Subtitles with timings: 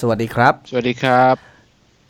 [0.00, 1.34] สวัสดีครับ สวัสดีครับ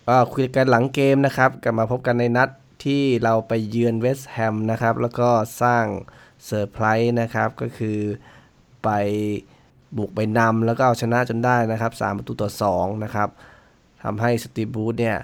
[0.09, 2.49] ก็คุยกันหลังเกมนะครับ กลับมาพบกันในนัด
[2.85, 5.29] ที่เราไปเยือนเวสต์แฮมนะครับ แล้วก็
[5.63, 5.85] สร้าง
[6.45, 7.99] เซอร์ไพรส์นะครับ ก็คือ
[8.85, 8.89] ไป
[9.97, 12.51] บุกไปนำแล้วก็เอาชนะจนได้นะครับ3ประตูต่อ
[12.81, 13.29] 2 นะครับ
[14.03, 15.17] ทำให้สตีฟ บรูซเนี่ย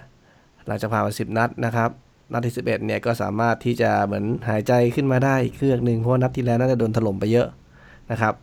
[0.67, 1.91] หลังจากผ่านมา10 นัดนะครับ
[2.33, 7.49] นัดที่ 11เนี่ยก็สามารถที่จะเหมือนหายใจขึ้นมาได้อีกเครื่องหนึ่งเพราะว่านัดที่แล้วน่าจะโดนถล่มไปเยอะ
[8.11, 8.35] นะครับ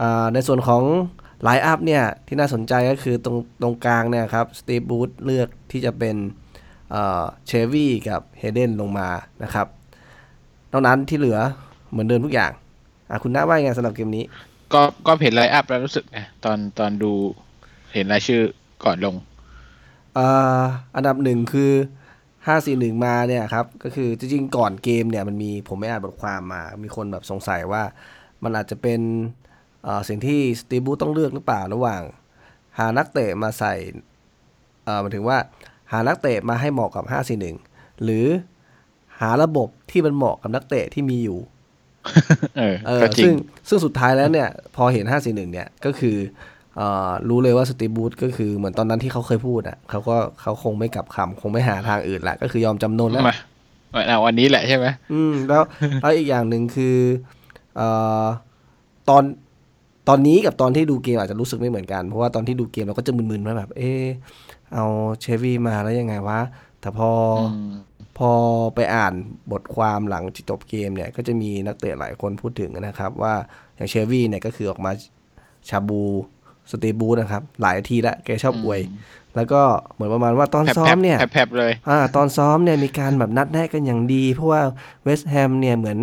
[0.00, 0.82] อ่าในส่วนของ
[1.42, 6.16] line-up เนี่ยที่น่าสนใจก็คือตรงตรงกลางเนี่ยครับสตีฟ บรูซเลือกที่จะเป็น
[6.92, 9.08] เชลวีย์กับเฮเดนลงมา
[9.42, 9.66] นะครับ
[10.72, 11.38] นอกนั้นที่เหลือ
[11.90, 12.52] เหมือนเดิมทุกอย่าง
[13.10, 14.24] อะคุณน้าว่ายังไงสำหรับเกมนี้
[14.72, 17.12] ก็ก็เห็น line-up แล้วรู้สึกไงตอนตอนดู
[17.94, 18.42] เห็นรายชื่อ
[18.84, 19.14] ก่อนลง
[20.18, 20.62] อ่า
[20.96, 21.72] อันดับหนึ่งคือ
[22.36, 27.82] 541มาเนี่ยครับ ก็คือจริงๆ ก่อนเกมเนี่ยมันมีผมไปอ่านบทความมา มีคนแบบสงสัยว่า
[28.42, 29.49] มันอาจจะเป็นเอ่อ
[30.08, 32.02] สิ่งที่สตีบูต้องเลือกหรือเปล่าระหว่าง
[32.78, 33.74] หานักเตะมาใส่
[34.84, 35.38] เอ่อหมายถึงว่า
[35.92, 37.04] หานักเตะมาให้เหมาะกับ
[37.54, 38.26] 541 หรือ
[39.20, 41.38] หาระบบที่มันเหมาะกับนักเตะที่มีอยู่
[42.58, 43.34] เออเออก็จริซึ่งง
[43.68, 46.16] ซึ่งสุดท้ายแล้วเนี่ย พอเห็น 541 เนี่ยก็คือ
[46.76, 53.36] เอ่อรู้เลยว่าสตีบูธก็คือเหมือนตอนนั้นที่เขาเคยพูดอะเขาก็เขาคงไม่กลับคำคงไม่หาทางอื่นละก็คือยอมจำนนแล้วมา
[54.06, 55.62] เอาวันนี้แหละใช่ไหมอืมแล้ว
[56.00, 56.96] แล้วอีกอย่างหนึ่งคือ
[57.76, 57.88] เอ่
[58.22, 58.24] อ
[59.08, 59.22] ตอน
[60.08, 64.04] ตอนนี้กับตอนที่ดูเกมอาจจะรู้สึกไม่เหมือนกัน เพราะว่าตอนที่ดูเกมเราก็จะมึนๆว่าแบบ เออ
[64.74, 64.84] เอา
[65.20, 66.40] เชฟวี่มาแล้วยังไงวะ
[66.80, 67.10] แต่พอ
[67.40, 67.72] อม
[68.18, 68.32] พอ
[68.74, 69.14] ไปอ่าน
[69.52, 73.34] บทความหลังจบเกมเนี่ย ก็จะมีนักเตะหลายคนพูดถึงนะครับ ว่า
[73.76, 74.92] อย่างเชฟวี่เนี่ยก็คือออกมา
[75.68, 76.02] ชาบู
[76.70, 78.80] สเตบูนะครับ หลายทีแล้วแกชอบอวย
[79.36, 79.62] แล้วก็
[79.94, 84.60] เหมือนประมาณว่าตอนแผบซ้อแผมบเนี่ยแผบแผบเลยอ่าตอนซ้อมเนี่ยมีการแบบนัดแนะกันอย่างดี เพราะว่า
[85.04, 85.98] เวสต์แฮมเนี่ยเหมือน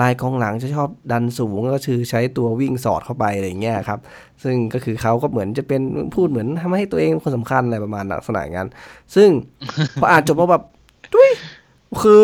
[0.00, 3.98] ลายกองหลังจะชอบดันสูงก็คือใช้ตัววิ่งสอดเข้าไปอะไรอย่างเงี้ยครับ
[4.42, 5.82] ซึ่งก็คือเขาก็เหมือนจะเป็น
[6.14, 8.68] พูดเหมือนทำให้ตัวเองเป็นคนสำคัญอะไรประมาณลักษณะอย่างนั้น
[9.14, 9.28] ซึ่ง
[10.00, 10.62] พออ่านจบมาแบบ
[11.14, 11.30] ดุ้ย
[12.02, 12.22] คือ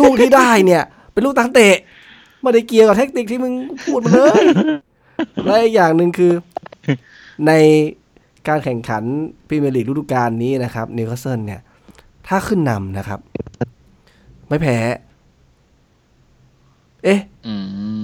[0.00, 0.82] ลูกที่ได้เนี่ย
[1.12, 1.76] เป็นลูกตั้งเตะ
[2.40, 3.54] ไม่ได้เกี่ยวกับเทคนิคที่มึง
[3.84, 4.42] พูดมาเลย
[5.44, 6.32] และอีกอย่างหนึ่งคือ
[7.46, 7.52] ใน
[8.48, 9.02] การแข่งขัน
[9.48, 11.60] พรีเมียร์ลีกฤดูกาลนี้นะครับนิวคาสเซิลเนี่ย
[12.28, 13.20] ถ้าขึ้นนำนะครับ
[14.48, 14.76] ไม่แพ้
[17.04, 17.54] เอ๊ะอื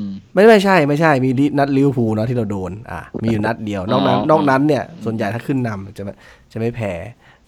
[0.00, 6.12] มไม่ไม่ใช่ ไม่ใช่ มีนัดลิเวอร์พูลเนาะที่เราโดน อะมีอยู่นัดเดียวนอกนั้นอ๋อนอกนั้นเนี่ย ส่วนใหญ่ถ้าขึ้นนำจะไม่
[6.52, 6.92] จะไม่แพ้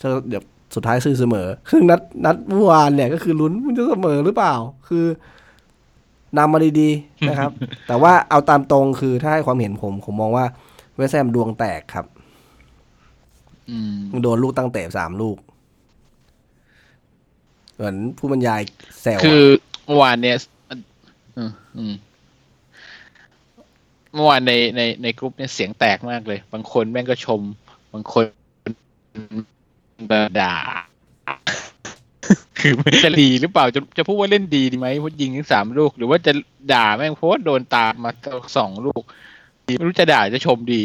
[0.00, 0.43] จะเดี๋ยว
[0.75, 4.54] สุดท้ายคือเสมอ ซึ่งนัดนัดเมื่อวานเนี่ยก็คือลุ้นมันจะเสมอหรือเปล่า
[4.88, 5.04] คือ
[6.38, 7.50] นำมาดีๆนะครับ
[7.87, 10.44] แต่ว่าเอาตามตรงคือถ้าให้ความเห็นผม ผมมองว่า
[10.97, 12.06] เวสต์แฮมดวงแตกครับ
[13.71, 15.37] อืมโดนลูกตั้งเตะสามลูก
[17.75, 18.61] เหมือนผู้บรรยาย
[19.01, 19.45] แซวอะคือ
[19.85, 20.37] เมื่อวานเนี่ย
[21.37, 21.95] อืมอืม
[24.15, 27.41] เมื่อวานในในในกลุ่มเนี่ยเสียงแตกมากเลย บางคนแม่งก็ชม
[27.93, 28.25] บางคน
[30.41, 30.55] ด่า
[32.59, 36.33] คือมันจะดีหรือเปล่าจะจะพูดว่าเล่นดีดีไหมเพราะยิงทั้งสามลูก หรือว่าจะ
[36.73, 38.11] ด่าแม่งเพราะว่าโดนตามมา
[38.57, 39.03] สองลูก
[39.79, 40.83] ไม่รู้จะด่าจะชมดี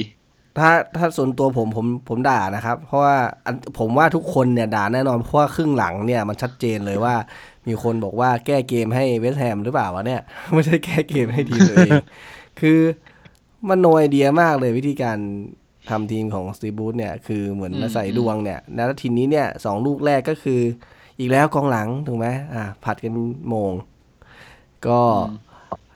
[0.59, 3.17] ถ้าถ้าส่วนตัวผมผมผมด่านะครับ เพราะว่า
[3.79, 7.15] ผมว่าทุกคนเนี่ยด่าแน่นอนเพราะว่าครึ่งหลังเนี่ยมันชัดเจนเลยว่า
[7.67, 10.21] มีคนบอกว่าแก้เกมให้เวสแฮมหรือเปล่าวะเนี่ย
[10.53, 11.91] ไม่ใช่แก้เกมให้ทีมตัวเอง
[12.59, 12.79] คือ
[13.69, 15.17] มันโนไอเดียมากเลยวิธีการ
[15.89, 20.61] ทำทีมของสตีบูธเนี่ยคือเหมือนมาศัยดวงเนี่ยแล้วทีนี้เนี่ยสองลูกแรกก็คือ
[21.19, 23.13] อีกแล้วกองหลังถูกไหมอ่าผัดกัน
[23.49, 23.71] โมง
[24.87, 25.01] ก็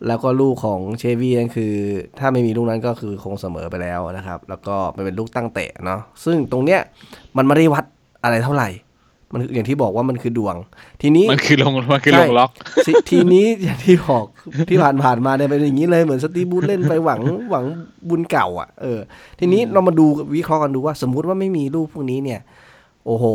[0.07, 1.73] แล้วก็ลูกของเชวี่นั่นคือ
[2.19, 6.79] ถ้าไม่มีลูกนั้นก็คือคงเสมอไปแล้วนะครับ แล้วก็มันเป็นลูกตั้งเตะเนาะซึ่งตรงเนี้ย
[7.37, 7.85] มันไม่ได้วัด
[8.23, 8.69] อะไรเท่าไหร่
[9.33, 10.55] มันคืออย่างที่บอกว่ามันคือดวง
[11.01, 12.51] ทีนี้มันคือลงมันคือใช่ลงล็อก
[12.87, 14.25] สิทีนี้อย่างที่บอก
[14.69, 17.65] ที่ผ่านผ่านๆมาเนี่ยเป็นอย่างนี้เลยเหมือนสตีฟบูธเล่นไปหวังหวัง
[18.09, 18.99] บุญเก่า อะเออ
[19.39, 22.39] ทีนี้เรามาดูวิเคราะห์กันดูว่า สมมุติว่าไม่มีลูกพวกนี้เนี่ย
[23.05, 23.25] โอ้โห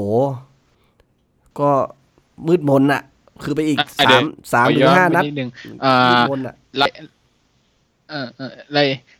[1.60, 1.70] ก็
[2.46, 3.02] มืดมนอะ
[3.44, 5.50] คือไปอีกอะสาเดี๋มยวสามขอถึย้งอนห้าไปนัดนิดนึง
[5.84, 6.82] อ่ามืดมนอะไล
[8.10, 8.78] เออเออไล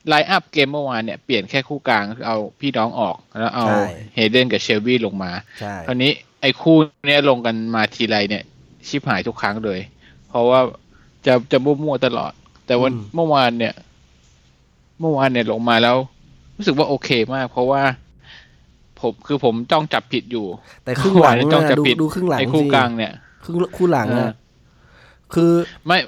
[0.09, 3.82] ไลอัพเกมเมื่อวานเนี่ย เปลี่ยนแค่คู่กลางคือเอาพี่น้องออก แล้วเอาใช่
[4.15, 5.31] เฮเดนกับเชลวี่ลงมา
[5.61, 6.76] ใช่คราวนี้ไอ้คู่
[7.06, 8.44] เนี้ยลงกันมาทีไรเนี่ย
[8.88, 9.81] ชิบหายทุกครั้งเลย
[10.29, 10.61] เพราะว่า
[11.26, 12.32] จะจะมั่วๆตลอด
[12.67, 13.75] แต่วันเมื่อวานเนี่ย
[15.00, 15.97] เมื่อวานเนี่ยลงมาแล้ว
[16.56, 17.82] รู้สึกว่าโอเคมาก เพราะว่า
[19.00, 20.47] ผมคือผมจ้องจับผิดอยู่
[20.85, 23.12] แต่ครึ่งหลังเมื่อวานจ้องเนี่ยจะดูปิดดูครึ่งหลังไอ้คู่สิกลางเนี่ย
[23.43, 24.35] ครึ่งคู่หลังเออะอ
[25.35, 25.50] คือ
[25.87, 25.99] ไม่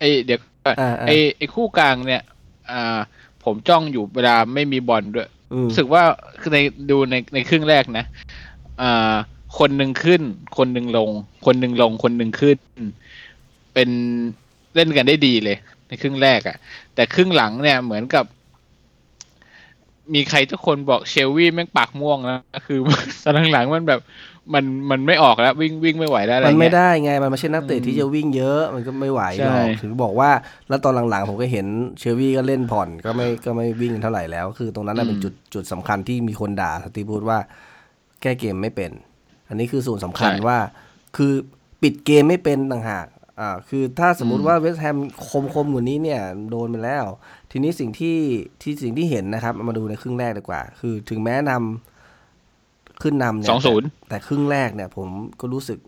[0.00, 2.22] ไอเดี๋ยวก่อนอ่าอ่าไอไอคู่กลางเนี่ย
[2.70, 2.98] อ่า
[3.44, 6.02] ผมจ้องอยู่เวลาไม่มีบอลด้วยอืมรู้สึกว่า
[6.40, 6.58] คือใน
[6.90, 8.04] ดูในในครึ่งแรกนะ
[8.82, 9.14] อ่า
[9.58, 10.22] คนหนึ่งขึ้น
[10.58, 11.10] คนหนึ่งลง
[11.46, 12.56] คนหนึ่งลง คนหนึ่งขึ้น
[13.74, 13.90] เป็น
[14.74, 15.56] เล่นกันได้ดีเลย
[15.88, 16.56] ในครึ่งแรกอะ่ะ
[16.94, 18.24] แต่ครึ่งหลังเนี่ยเหมือนกับ
[20.14, 22.78] มีใครทุกคนบอกเชลวี่แม่งปากม่วงแล้วคือ
[23.22, 24.00] ตอนหลังๆมันแบบ
[24.54, 30.30] มันมันไม่ออกแล้ววิ่งวิ่งไม่ไหวแล้วอะไรมันไม่เงี้ยได้ไงมันไม่ใช่นักเตะอืมที่จะวิ่งเยอะมันก็ไม่ไหวหรอกใช่ถึงบอกว่า
[30.68, 31.66] แล้วตอนหลังๆผมก็เห็น
[31.98, 37.38] เชลวี่ก็เล่นผ่อนก็ไม่ก็ไม่วิ่งเท่าไหร่แล้วคือตรงนั้นน่ะเป็นจุดจุดสำคัญที่มีคนด่าสตีฟบูธว่า
[38.22, 38.90] แก้เกมไม่เป็น
[39.48, 40.58] อันนี้คือส่วนสำคัญว่า
[41.16, 41.32] คือ
[41.82, 43.06] ปิดเกมไม่เป็นต่างหาก
[43.40, 44.96] อ่าคือถ้าสมมุติว่าเวสต์แฮม
[45.28, 47.04] คมคมๆกว่านี้เนี่ยโดนไปแล้ว
[47.50, 48.16] ทีนี้สิ่งที่
[48.62, 51.91] ที่สิ่งที่เห็นนะครับ มาดูในครึ่งแรกดีกว่า คือถึงแม้นำ
[53.02, 55.08] ขึ้นนำเนี่ยสองศูนย์แต่ครึ่งแรกเนี่ย ผม
[55.40, 55.78] ก็รู้สึก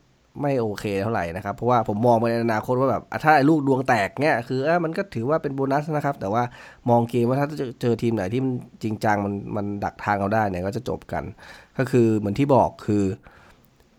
[0.43, 6.43] ไม่โอเคเท่าไหร่นะครับ เพราะว่าผมมองไปในอนาคตว่าแบบอะถ้าไอ้ลูกดวงแตกเนี่ยคือเออมันก็ถือว่าเป็นโบนัสนะครับ แต่ว่า
[6.91, 8.53] มองเกมว่าถ้าจะเจอทีมไหนที่มัน
[8.83, 11.25] จริงจังมันมันดักทางเราได้เนี่ยก็จะจบกัน
[11.79, 13.03] ก็คือเหมือนที่บอกคือ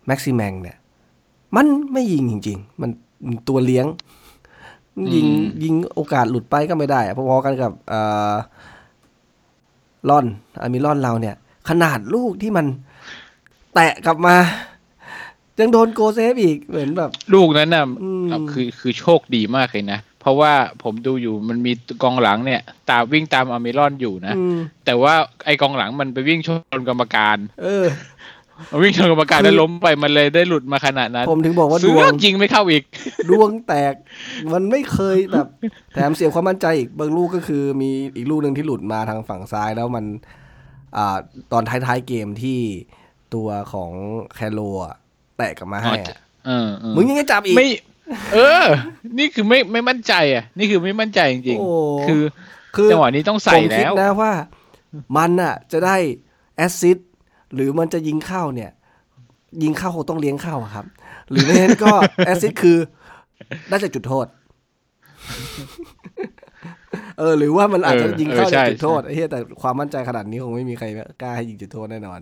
[0.08, 0.78] แม็กซิแมงเนี่ย
[1.56, 2.90] มันไม่ยิงจริง ๆ มัน
[3.50, 3.86] ตัวเลี้ยง
[5.16, 8.00] ยิงอืมยิงโอกาสหลุดไปก็ไม่ได้อะพอๆกันกับเอ่
[8.32, 8.34] อ
[10.10, 10.26] ลอน
[10.62, 11.36] อัลมิรอนเราเนี่ย
[11.70, 12.66] ขนาดลูกที่มัน
[13.76, 14.36] แตะกลับมา
[15.60, 21.72] ยังโดนโกลเซฟอีกเหมือนแบบ ลูกนั้นน่ะอืมเอาคือคือโชคดีมากเลยนะเพราะว่าผมดูอยู่มันมี
[22.04, 25.14] กองหลังเนี่ย ตามวิ่งตามอเมรอนอยู่นะอืมแต่ว่า
[25.46, 26.50] ไอกองหลังมันไปวิ่งช
[26.80, 27.86] นกรรมการ เออ
[28.72, 32.84] มันวิ่งชนกรรมการคือแล้วล้มไปมันเลยได้หลุดมาขนาดนั้น ผมถึงบอกว่าดเสืวองยิงไม่เข้าอีก
[33.30, 33.94] ดวงแตก
[34.54, 35.48] มันไม่เคยแบบ
[35.94, 40.06] แถมเสียความมั่นใจอีกบางลูกก็คือมีอีกลูกหนึ่งที่หลุดมาทางฝั่งซ้ายแล้วมัน
[40.98, 41.18] อ่า
[41.52, 42.60] ตอนท้ายๆเกมที่
[43.34, 43.92] ตัวของ
[44.36, 44.96] แคโรอะ
[45.38, 46.18] แตะกลับมาให้อะ
[46.48, 47.68] เออเออมึงยังจะจับอีกไม่
[48.34, 48.66] เออ
[49.18, 52.24] นี่คือไม่ไม่มั่นใจอะ นี่คือไม่มั่นใจจริงโอ้ๆคือ
[52.76, 54.32] คือจังหวะนี้ต้องใส่ผมคิดแล้วนะว่า
[55.18, 55.98] มันอะ จะได้
[56.56, 57.10] assist
[57.54, 58.72] หรือมันจะยิงเข้าเนี่ย
[59.64, 60.86] ยิงเข้าคงต้องเลี้ยงเข้าอะครับ
[61.30, 61.94] หรือไม่งั้นก็
[62.26, 62.78] assist คือ
[63.70, 64.28] ได้จากจุดโทษ
[67.20, 70.86] เออ หรือว่ามันอาจจะเออยิงเข้าเออใช่จากจุดโทษไอ้เหี้ยแต่ความมั่นใจขนาดนี้คงไม่มีใคร
[71.22, 72.20] กล้าให้ยิงจุดโทษแน่นอน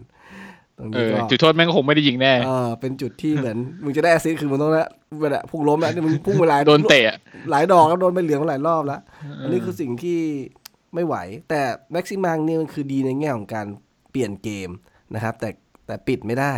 [0.78, 4.90] ตรงเอนี้อก็จุดโทษแม่งก็คงไม่ได้ยิงแน่เออเป็นจุดที่เหมือนมึงจะได้ assist คือมึงต้องนะ
[5.22, 7.18] เวลาพุ่งล้มแล้วนี่มึงพุ่งเวลาโดนเตะอะ
[7.52, 9.02] หลายดอกแล้วโดนใบเหลืองมาหลายรอบแล้ว
[9.44, 10.20] อันนี้คือสิ่งที่
[10.94, 11.16] ไม่ไหว
[11.50, 11.62] แต่
[11.92, 13.68] แม็กซิแมงนี่มันคือดีในแง่ของการ
[14.12, 14.70] เปลี่ยนเกม
[15.16, 15.50] นะครับ แต่
[15.86, 16.54] แต่ปิดไม่ได้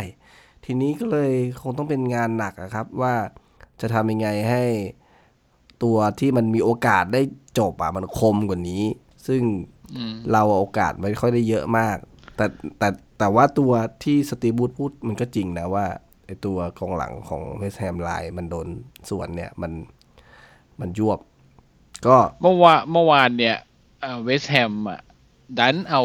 [0.64, 3.14] ทีนี้ก็เลยคงต้องเป็นงานหนักอะครับว่า
[3.80, 4.64] จะทำยังไงให้
[5.82, 7.22] ตัวที่มันมีโอกาสได้
[7.58, 8.84] จบอะมันคมกว่านี้
[9.26, 9.42] ซึ่ง
[9.96, 11.96] อืมเราโอกาสไม่ค่อยได้เยอะมาก
[12.36, 12.46] แต่
[12.78, 13.72] แต่ แต่ว่าตัว
[14.04, 15.86] ที่สตีฟ บรูซพูดมันก็จริงนะว่า
[16.26, 18.68] ไอตัวกองหลังของเวสต์แฮมเวลามันโดน
[19.08, 19.72] สวนเนี่ยมัน
[20.80, 21.18] มันยวบ
[22.06, 23.56] ก็เมื่อวานเมื่อวานเนี่ย
[24.24, 25.00] เวสต์แฮมอะ
[25.58, 26.02] ดันเอา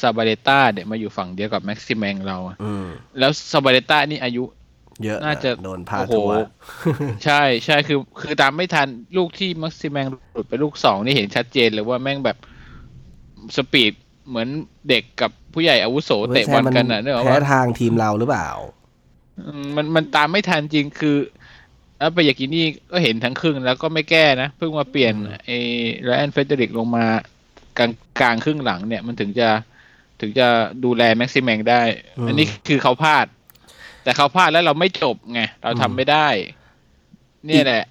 [0.00, 2.86] ซาบาเลต้าเนี่ยมาอยู่ฝั่งเดียวกับแม็กซิแมงเราอะอืม
[3.18, 4.44] แล้วซาบาเลต้านี่อายุ
[5.04, 6.46] เยอะน่าจะโดนพาโอ้โหทัวร์
[7.24, 12.36] ใช่ใช่คือ คือตามไม่ทันลูกที่แม็กซิแมงหลุดไปลูกสองนี่เห็นชัดเจนเลยว่าแม่งแบบ
[13.56, 13.92] speed
[14.28, 14.48] เหมือน
[14.88, 18.48] เด็กกับผู้ใหญ่อาวุโสเตะบอลกันอะเนกอะแพ้ว่าทางทีมเราหรือเปล่า
[19.40, 21.16] อืมมันมันตามไม่ทันจริงคือ
[21.98, 25.58] แล้วเปเยกรินี่ก็เห็นทั้งครึ่งแล้วก็ไม่แก้นะ เพิ่งมาเปลี่ยนไอ้
[26.04, 27.04] ไรอันเฟรเดอริกส์ลงมา
[27.78, 29.48] กลางกลางครึ่งหลังเนี่ยมันถึงจะ
[30.20, 30.48] ถึงจะ
[30.84, 31.82] ดูแลแม็กซิแมงได้
[32.18, 33.26] อืมอันนี้คือเขาพลาด
[34.04, 36.28] แต่เขาพลาดแล้วเราไม่จบไง เราทำไม่ได้
[37.46, 37.84] เนี่ยแหละ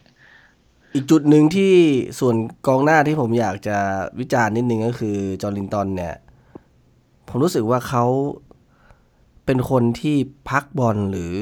[0.94, 1.74] อีกจุดหนึ่งที่
[2.20, 2.36] ส่วน
[2.68, 3.78] กองหน้าที่ผมอยากจะ
[4.20, 6.16] วิจารณ์นิดนึงก็คือจอร์ลินตันเนี่ย
[7.36, 8.06] ผมรู้สึกว่าเขา
[9.46, 10.16] เป็นคนที่
[10.50, 11.34] พักบอลหรือ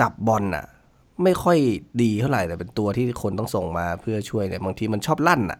[0.00, 0.66] จับบอลน่ะ
[1.22, 1.58] ไม่ค่อย
[2.02, 5.58] ดีเท่าไหร่แต่เป็นตัวที่คนต้องส่งมาเพื่อช่วยเนี่ยบางทีมันชอบลั่นอะ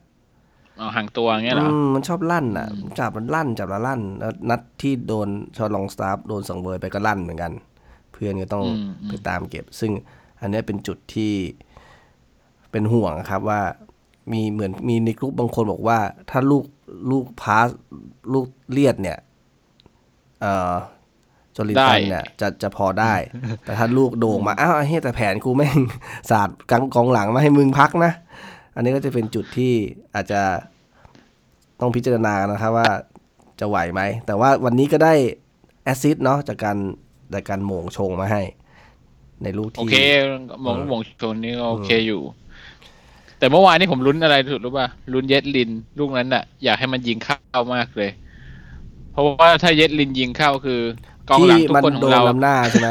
[0.79, 2.67] เอาห่างตัวเงี้ยเหรออืมมันชอบลั่นอะ
[2.99, 7.53] จับมันลั่นจับแล้วลั่น แล้วนัดที่โดนชอลองสตาฟโดนสังเวยไปก็ลั่นเหมือนกัน
[8.13, 9.93] เพื่อนก็ต้องอืมอืมไปตามเก็บ ซึ่ง
[10.41, 11.33] อันเนี้ยเป็นจุดที่
[12.71, 13.61] เป็นห่วงครับว่า
[14.33, 15.99] มีเหมือนมีในกลุ่มบางคนบอกว่า
[16.31, 16.65] ถ้าลูก
[17.11, 17.69] ลูกพาส
[18.33, 19.19] ลูกเลียดเนี่ย
[20.41, 20.73] เอ่อ
[21.57, 23.15] จอรินตันเนี่ยจะจะพอได้
[23.65, 25.79] แต่ถ้าลูกโด่งมาอ้าวไอ้เฮ้ยแต่แผนกูแม่ง
[26.31, 28.13] สาดกลางกองหลังมาให้มึงพักนะ
[28.75, 29.75] อันนี้ก็จะเป็นจุดที่
[30.15, 30.41] อาจจะ
[31.81, 32.89] ต้องพิจารณานะครับว่า
[33.61, 35.15] จะไหวไหม แต่ว่าวันนี้ก็ได้
[35.85, 36.79] แอสซิสต์เนาะจากการ
[37.35, 38.43] จากการโหม่งชงมาให้
[39.43, 39.97] ในลูกโอที่เค
[40.65, 42.23] มองมองชนนี่ก็โอเคอยู่
[43.45, 48.11] แต่เมื่อวานนี้ผมลุ้นอะไรสุดรู้ป่ะลุ้นเย็ดลินลูกนั้นน่ะ อยากให้มันยิงเข้ามากเลย
[49.13, 50.81] เพราะว่าถ้าเย็ดลินยิงเข้าคือ
[51.29, 52.91] กองหลังที่ทุกมันคนขโดองนเราลำหน้าใช่ไหม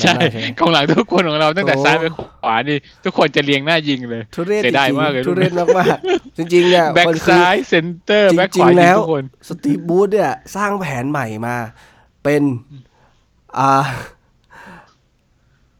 [0.00, 11.56] ใช่ลำหน้าใช่ไหมกองหลังทุกคนของเราตั้งแต่โอ้ซ้ายไปขวานี่ทุกคนจะเรียงหน้ายิงเลยทุเรศจเสียดายริงมากเลยๆทุเรศมากๆจริงๆเนี่ยแบ็กมันคือซ้ายเซนเตอร์จริงๆแบ็กขวายิแล้งวทุกคนสตีฟบูธเนี่ย สร้างแผนใหม่มา
[12.24, 12.42] เป็น
[13.58, 13.84] อ่า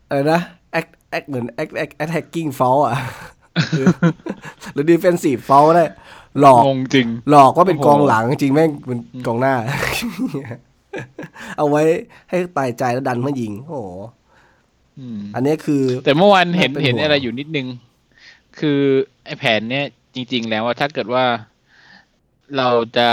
[0.09, 0.40] อะไรนะ
[0.73, 2.97] แอคแอคเหมือนแอคแอคแอคแท็กกิ้งฟอลอะ
[3.76, 3.87] หรือ
[4.73, 5.87] หรือดิเฟนซีฟฟอลได้
[6.40, 9.54] หลอกงงจริง หลอกว่าเป็นโอ้โหกองหลังจริงแม่งเป็นกองหน้า
[11.56, 11.82] เอาไว้
[12.30, 13.90] ให้ตายใจแล้วดันมายิง โอ้โห
[14.99, 17.66] อืมอันนี้คือ แต่เมื่อวานเห็นน่าเป็นเห็นห่วงอะไรอยู่นิดนึง
[18.58, 18.80] คือ
[19.25, 21.25] ไอ้แผนเนี้ยจริง ๆ แล้วว่าถ้าเกิดว่า
[22.56, 23.08] เราจะ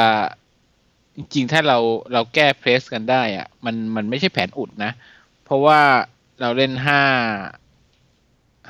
[1.16, 1.78] จริงๆ ถ้าเรา
[2.14, 4.92] เราแก้เพรสกันได้อะมันมันไม่ใช่แผนอุดนะ
[5.46, 5.80] เพราะว่า
[6.42, 7.02] เราเล่นห้า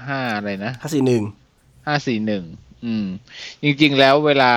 [0.08, 1.24] ห้าอะไรนะห้าสี่หนึ่ง
[1.88, 2.44] ห้าสี่หนึ่ง
[2.86, 3.06] อืม
[3.64, 4.52] จริง ๆ แล้วเวลา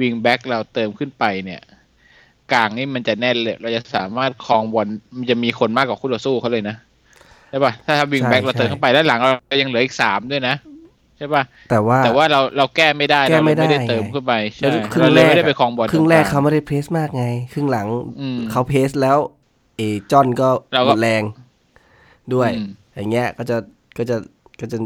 [0.00, 1.60] วิงแบ็กเราเติมขึ้นไปเนี่ย
[2.52, 6.76] กลางนี่มันจะแน่นเลย เราจะสามารถครองบอลมันจะมีคนมากกว่าคู่ต่อสู้เขาเลยนะ
[7.48, 10.54] ใช่ป่ะถ้าวิงแบ็กเราเติมเข้าไปแล้วหลังเรายังเหลืออีกสามด้วยนะ
[11.16, 17.88] ใช่ป่ะแต่ว่าแต่ว่าเราเราแก้ไม่ได้แก้เราไม่เลยไม่ได้ได้เติมไงขึ้นไปแล้ใช่วครึ่งเราเลยไม่แรได้กไปครองบอลครึ่งแรกตเขาไม่ได้เพรสมากไง ครึ่งหลัง
[18.20, 19.18] อืมเขาเพรสแล้ว
[19.76, 19.80] เอ
[20.10, 21.22] จอนก็เราก็หมดแรง
[22.34, 23.56] ด้วยอืมอย่างเงี้ยก็จะ
[23.98, 24.16] ก็จะ
[24.60, 24.78] ก็จะ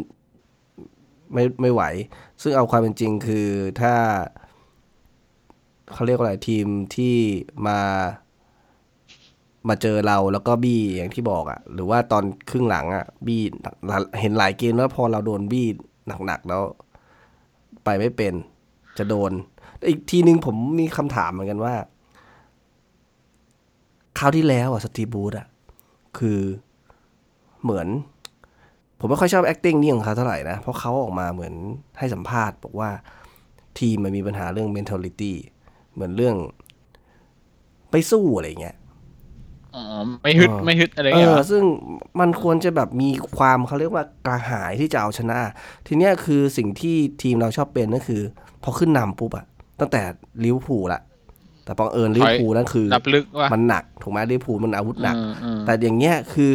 [1.32, 1.82] ไม่ไม่ไหว
[2.42, 3.48] ซึ่งเอาความเป็นจริงคือ
[3.80, 3.94] ถ้า
[5.92, 6.66] เขาเรียกว่าอะไรทีม
[6.96, 7.16] ที่
[7.66, 7.78] มา
[9.68, 13.42] มาเจอเราแล้วก็บี้อย่างที่บอกอะ่ะ หรือว่าตอนครึ่งหลังอะ่ะ บี้
[14.20, 15.66] เห็นหลายเกมแล้วพอเราโดนบี้
[16.26, 16.62] หนักๆแล้ว
[17.84, 18.34] ไปไม่เป็น
[18.98, 19.32] จะโดน
[19.88, 21.74] อีกทีนึงผมมีคำถามเหมือนกันว่า
[24.18, 25.46] คราวที่แล้วอะสตีบูธอะ
[26.18, 26.40] คือ
[27.62, 27.86] เหมือน
[29.04, 31.54] ผมไม่ค่อยชอบ acting นี่ของเขาเท่าไหร่นะ เพราะเขาออกมาเหมือน
[31.98, 32.90] ให้สัมภาษณ์ บอกว่า
[33.78, 35.32] ทีมมันมีปัญหาเรื่อง mentality
[35.94, 36.36] เหมือนเรื่อง
[37.90, 38.76] ไปสู้อะไรเงี้ย
[39.74, 39.84] อ๋อ
[40.22, 41.62] ไม่ฮึดเออไม่ฮึดอะไรเงี้ยเออเหรอซึ่ง
[42.20, 45.38] มันควรจะแบบมีความเขาเรียกว่ากระหายที่จะเอาชนะ
[45.86, 48.22] ทีเนี้ยคือสิ่งที่ทีมเราชอบเป็นก็คือ
[48.62, 49.46] พอขึ้นนำปุ๊บอะ
[49.80, 50.02] ตั้งแต่
[50.44, 51.00] ลิเวอร์พูลละ
[51.64, 56.50] แต่บังเอิญลิเวอร์พูลนั่นคือรับลึกว่ามันหนักถูกไหมลิเวอร์พูลมันอาวุธหนักอืมอืมแต่อย่างเงี้ยคือ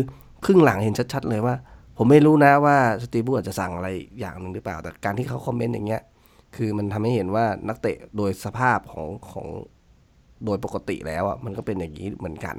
[0.46, 1.56] ครึ่งหลังเห็นชัดๆเลยว่า
[2.02, 3.90] ผมไม่รู้นะว่าสตีบูอาจจะสั่งอะไร
[4.20, 6.02] อย่างหนึ่งหรือเปล่า แต่การที่เขาคอมเมนต์อย่างเงี้ย
[6.56, 9.48] คือมันทำให้เห็นว่านักเตะโดยสภาพของของ
[10.46, 12.56] โดยปกติแล้วอะมันก็เป็นอย่างนี้เหมือนกัน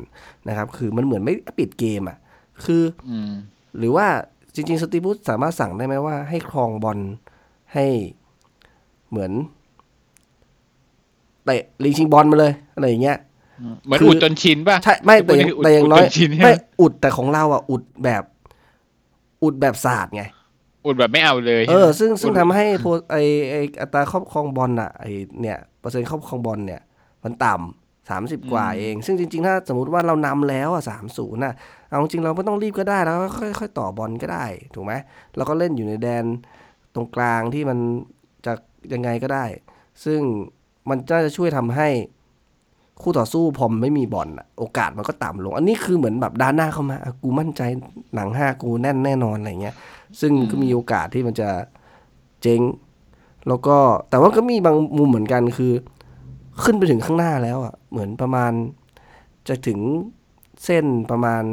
[0.48, 2.18] นะครับ คือมันเหมือนไม่ปิดเกมอะ
[2.64, 3.32] คืออืม
[3.78, 4.06] หรือว่า
[4.54, 6.98] จริงๆสตีบูธสามารถสั่งได้ไหมว่าให้ครองบอล
[7.74, 7.86] ให้
[9.10, 9.32] เหมือน
[11.44, 13.18] เตะลิงชิงบอลมาเลยอะไรอย่างเงี้ย
[13.84, 18.22] เหมือนคืออุดจนชินป่ะใช่ไม่แต่อย่างอุดแต่อย่างน้อยอุดจนชินใช่ไหมไม่อุดแต่ของเราอะอุดแบบ
[19.42, 20.24] อุดแบบศาสตร์ไง
[20.86, 23.16] อุดแบบไม่เอาเลยเออ ซึ่งซึ่งอุดทำให้โพไอ
[23.50, 25.04] ไออัตราครอบครองบอลอะไอ
[25.40, 26.80] เนี่ยเปอร์เซ็นต์ครอบครองบอลเนี่ย
[27.24, 31.54] มันต่ำสามสิบกว่าเอง ซึ่งจริง ๆ ถ้าสมมติว่าเรานำแล้วอะสามศูนย์อะ
[31.88, 33.28] เอาจริงๆเราไม่ต้องรีบก็ได้แล้วก็
[33.60, 34.44] ค่อยๆต่อบอลก็ได้
[34.74, 34.92] ถูกไหม
[35.36, 36.24] เราก็เล่นอยู่ในแดน
[36.94, 37.78] ตรงกลางที่มัน
[38.46, 38.52] จะ
[38.92, 39.44] ยังไงก็ได้
[40.04, 40.20] ซึ่ง
[40.88, 41.88] มันน่าจะช่วยทำให้
[43.02, 44.28] คู่ต่อสู้พอมไม่มีบอล
[44.58, 47.62] โอกาสมันก็ต่ำลง อันนี้คือเหมือนแบบด้านหน้าเข้ามากูมั่นใจ
[48.14, 49.74] หนังห้ากูแน่นแน่นอนอะไรเงี้ย
[50.20, 51.48] ซึ่งก็มีโอกาสที่มันจะ
[52.42, 52.60] เจ๊ง
[53.48, 53.76] แล้วก็
[54.10, 55.72] แต่ว่าก็มีบางมุมเหมือนกันคือ
[56.62, 58.52] ขึ้นไปถึงข้างหน้าแล้วอะเหมือนประมาณ
[59.48, 59.78] จะถึง
[60.64, 61.44] เส้นประมาณ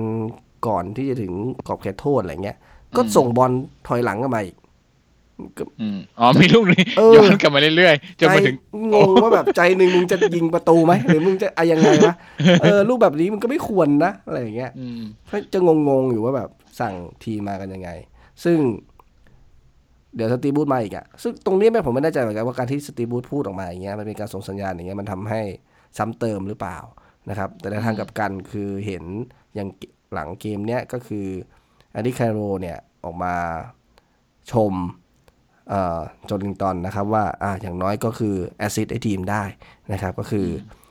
[0.67, 1.33] ก่อนที่จะถึง
[1.67, 2.57] กรอบเขตโทษอะไรเงี้ย
[2.95, 3.51] ก็ส่งบอล
[3.87, 4.55] ถอยหลังกันมาอีก
[5.81, 8.57] อืมอ๋อมีลูกนี้เออย้อนกลับมาเรื่อยๆจนใจมาถึง
[8.93, 12.13] งงว่าแบบใจหนึ่งมึงจะยิงประตูไหมหรือมึงจะอะยังไงวะ
[12.61, 15.01] เออรูปแบบนี้มันก็ไม่ควรนะอะไรอย่างเงี้ยอืม
[15.53, 17.89] จะงงๆอยู่ว่าแบบสั่งทีมมากันยังไง
[18.43, 18.57] ซึ่ง
[20.15, 25.41] เดี๋ยวสตีบูธมาอีกอะซึ่งตรงนี้แม่ผมไม่แน่ใจเหมือนกันว่าการที่สตีบูธพูดออกมาอย่างเงี้ยมันเป็นการส่งสัญญาณอย่างเงี้ยมันทำให้
[25.97, 26.77] ซ้ำเติมหรือเปล่า
[27.29, 29.03] นะครับ แต่ในทางกลับกันคือเห็น
[29.55, 29.69] อย่าง
[30.13, 31.27] หลังเกมเนี้ยก็คือ
[31.93, 33.33] อันดี้แคโรเนี่ยออกมา
[34.51, 34.73] ชม
[35.69, 39.43] เอ่อโจลิงตันนะครับว่าอ่าอย่างน้อยก็คือ assist ให้ทีมได้
[39.91, 40.47] นะครับก็คือ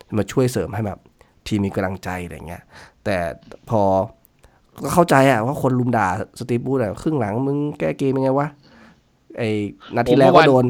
[0.09, 0.99] อมาช่วยเสริมให้แบบ
[1.49, 2.63] ทีมมีกำลังใจอะไรเงี้ย
[3.05, 3.17] แต่
[3.71, 3.83] พอ
[4.83, 6.07] ก็เข้าใจอะว่าคนรุมด่า
[6.39, 8.49] สตีฟบรูซอะครึ่งหลังมึงแก้เกมยังไงวะ
[9.39, 9.51] ไอ้
[9.97, 10.67] นาทีแรกก็โดน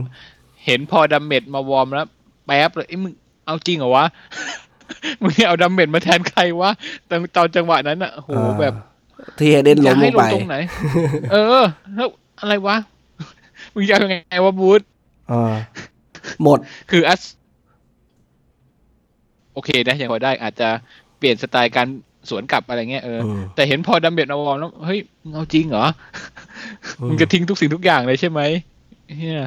[0.65, 2.07] เห็นพอดัมเม็ตต์มาวอร์มแล้ว
[2.47, 3.13] แป๊บเลยไอ้เหี้ยมึง
[3.47, 4.05] เอาจริงเหรอวะ
[5.23, 6.71] มึงเอาดัมเมดมาแทนใครวะ
[7.09, 8.75] ตอนตอนจังหวะนั้นอะโหอ่าแบบ
[9.39, 10.57] ที่เฮเดนล้จะมลให้งลไปงตรงไหน
[11.33, 12.09] เออแล้ว
[12.41, 12.77] อะไรวะ
[13.76, 14.80] มึงจะเอายังไงวะบูธ
[15.30, 15.54] อ่า
[16.42, 16.59] หมด
[16.90, 17.23] คืออัส
[19.52, 20.68] โอเคนะยังพอได้อาจจะ
[21.18, 21.87] เปลี่ยนสไตล์การ
[22.28, 25.87] สวนกลับอะไรเงี้ยเอออมแต่เห็นพอดัมเบลมาวอร์มแล้วเฮ้ยมึงเอาจริงเหรอ
[27.00, 28.40] อืมมึงจะทิ้งทุกสิ่งทุกอย่างเลยใช่ไหม
[29.18, 29.45] เฮีย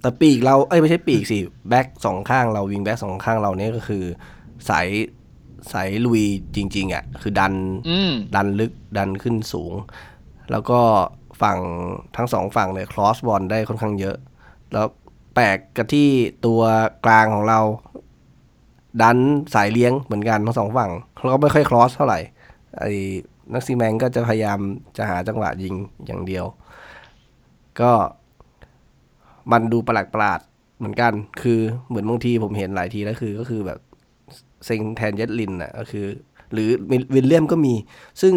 [0.00, 4.04] แต่ปีกเราเอ้ยไม่ใช่ปีกสิแบ็กสองข้างเรา wing-back สองข้างเราเนี่ยก็คือ
[4.68, 4.88] สาย
[5.72, 6.22] สายลุย
[6.56, 7.54] จริง ๆอะคือดัน
[7.88, 9.72] อืมดันลึกดันขึ้นสูง
[10.50, 10.80] แล้วก็
[11.42, 11.58] ฝั่ง
[12.16, 14.16] ทั้งสองฝั่งเนี่ย cross บอลได้ค่อนข้างเยอะ
[14.72, 14.86] แล้ว
[15.34, 16.08] แปลกกับที่
[16.46, 16.60] ตัว
[17.06, 17.60] กลางของเรา
[19.02, 19.18] ดัน
[19.54, 20.90] สายเลี้ยงเหมือนกันทั้งสองฝั่ง
[21.22, 22.20] แล้วก็ไม่ค่อย cross เท่าไหร่
[22.78, 22.92] ไอ้
[23.52, 24.58] แม็กซิแมงก็จะพยายาม
[24.96, 25.74] จะหาจังหวะยิง
[26.06, 26.44] อย่างเดียว
[27.80, 27.92] ก็
[29.52, 30.40] มันดูประหลาดประหลาด
[30.78, 33.78] เหมือนกัน คือเหมือนบางทีผมเห็นหลายทีแล้วคือก็คือแบบ
[34.66, 36.06] เซ็งแทนเยดลินอะก็คือ
[36.52, 36.68] หรือ
[37.14, 37.74] วิลเลียมก็มี
[38.22, 38.34] ซึ่ง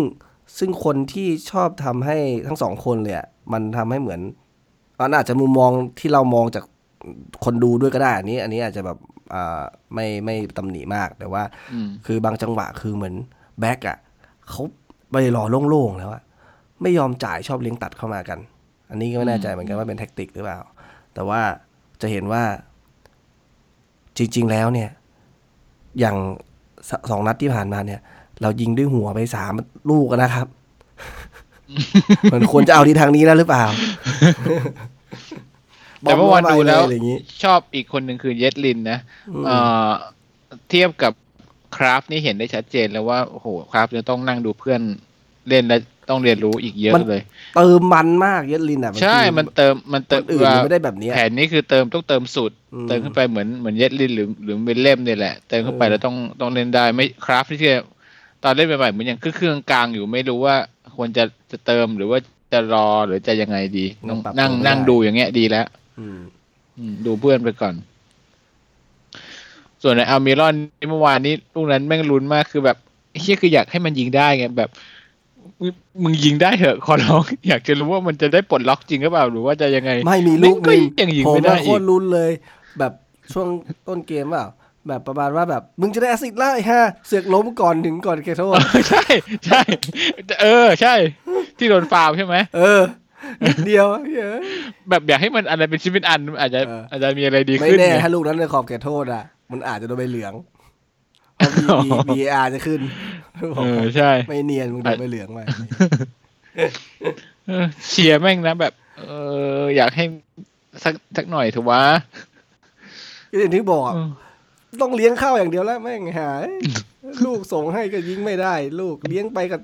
[0.57, 2.17] ซึ่งคนที่ชอบทำให้
[2.47, 4.21] ทั้งสองคนเลยอะมันทำให้เหมือน
[4.99, 6.63] อันอาจจะมุมมองที่เรามองจาก
[7.45, 8.97] คนดูด้วยก็ได้ อันนี้ อันนี้อาจจะแบบ
[9.33, 9.61] อ่า
[9.93, 11.43] ไม่ไม่ตำหนิมากแต่ว่า
[11.73, 13.15] อืมคือบางจังหวะคือเหมือน
[13.59, 13.97] แบ็กอะ
[14.49, 14.63] เขา
[15.11, 16.21] ไปรอโล่งๆแล้วอะ
[16.81, 18.39] ไม่ยอมจ่ายชอบเลี้ยงตัดเข้ามากัน
[18.89, 20.59] อันนี้ก็ไม่แน่ใจเหมือนกันว่าเป็น tactic หรือเปล่า
[21.13, 21.41] แต่ว่า
[22.01, 22.43] จะเห็นว่า
[24.17, 24.89] จริง ๆ แล้วเนี่ย
[25.99, 26.17] อย่าง
[26.89, 27.99] สองนัดที่ผ่านมาเนี่ย
[28.41, 29.53] เรายิงด้วยหัวไปสาม
[29.89, 30.47] ลูกอะนะครับ
[32.33, 33.65] มันควรจะเอาที่ทางนี้แล้วหรือเปล่า
[36.01, 38.99] แต่เมื่อวานดูแล้วบอมเข้าไปเยอะไรอย่างงี้ชอบอีกคนหนึ่งคือเยดลินนะ
[39.45, 39.89] เอ่อ
[40.69, 41.13] เทียบกับ
[41.75, 44.81] คราฟนี่เห็นได้ชัดเจนแล้วว่าโอ้โหคราฟจะต้องนั่งดูเพื่อน
[45.49, 47.21] เล่นและต้องเรียนรู้อีกเยอะมันเลย
[47.55, 57.59] เติมมันมากเยดลินอะบางทีใช่ มันเติมมันคเติมนอื่นมันไม่ได้แบบเนี้ยแผนนี้คือเติมต้องเติมสุดอืมเติมขึ้นไปเหมือนเหมือนเยดลินหรือหรือเบนเล่มเนี่ยแหละ เติมขึ้นไปเออแล้วต้องต้องเล่นได้ไม่คราฟที่
[58.43, 60.55] ตอนเล่นใหม่ๆเหมือนยังเครื่องกลางอยู่ไม่รู้ว่า
[60.95, 62.19] ควรจะจะเติมหรือว่า
[62.51, 65.65] จะรอหรือจะยังไงดีต้องปรับนั่งตัวไม่นั่งได้ดูอย่างเงี้ยดีแล้ว
[65.99, 66.19] อืม
[66.77, 67.75] อืมดูเพื่อนไปก่อน
[69.83, 70.55] ส่วนในอัลมิรอน
[70.89, 72.77] เมื่อวานนี้ลูกนั้นแม่งลุ้นมากคือแบบ
[73.19, 74.69] เฮียคืออยากให้มันยิงได้ไงแบบ
[75.59, 75.71] มึง
[76.03, 82.31] มึงยิงได้เถอะขอร้อง อยากจะรู้ว่ามันจะได้ปลดล็อกจริงหรือเปล่าหรือว่าจะยังไง ไม่มีลูกหนึ่งก็ยังยิงผมไม่ได้ว่าโคอีกตรลุ้นเลย
[82.79, 82.93] แบบ
[83.33, 83.47] ช่วง
[83.87, 84.45] ต้นเกมเปล่า
[84.87, 88.57] แบบประมาณว่าแบบ มึงจะได้แอสซิดแล้วไอ้ฮะเสือกล้มก่อนถึงก่อนเคโทษ
[88.89, 89.03] ใช่
[89.47, 89.61] ใช่
[90.41, 90.93] เออ ใช่
[91.57, 92.81] ที่โดนฟาวล์ใช่ไหมเออ
[93.43, 94.27] นิดเดียวเหี้ย
[94.89, 100.33] แบบอยากให้มันอะไรเป็นชิ้นเป็นอัน อาจจะเออออาจจะมีอะไรดีไม่ขึ้นแน่ไงถ้าลูกนั้นในขอบเขตโทษอะ มันอาจจะโดนใบเหลือง
[101.35, 102.81] เพราะอ๋อบีอาร์จะขึ้น
[103.57, 105.39] เออใช่ ไม่เนียนมึงโดนใบเหลืองไป
[107.47, 109.11] เออเชียร์แม่งนะแบบ เอ
[109.59, 110.05] ออยากให้
[110.83, 111.81] สักสักหน่อยเถอะวะ
[113.29, 114.09] ก็อย่างที่บอกอะเออ
[114.81, 116.47] ต้องเลี้ยงข้าวอย่างเดียวแล้วแม่งหาย
[117.25, 119.61] ลูกส่งให้ก็ยิงไม่ได้ ลูกเลี้ยงไปกับ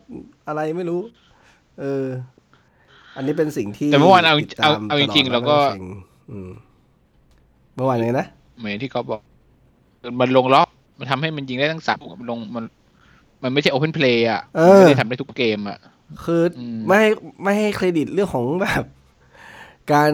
[0.47, 1.01] อะไรไม่รู้
[1.79, 2.05] เออ
[3.15, 5.85] อันนี้เป็นสิ่งที่แต่เมื่อวานเอาติดตเอามเอาจริงๆตลอดแล้วก็เซ็ง
[6.31, 6.49] อืม
[7.75, 9.21] เมื่อวานไงนะเหมือนที่เขาบอก
[10.19, 10.67] มันลงล็อก
[10.99, 12.65] มันทำให้มันยิงได้ทั้งสามมันลงมัน
[13.43, 15.79] มันไม่ใช่โอเพนเพลย์อะเอมันอไม่ได้ทำได้ทุกเกมอะ
[16.23, 17.09] คืออมไม่ให้
[17.43, 18.83] ไม่ให้เครดิตเรื่องของแบบ
[19.93, 20.13] การ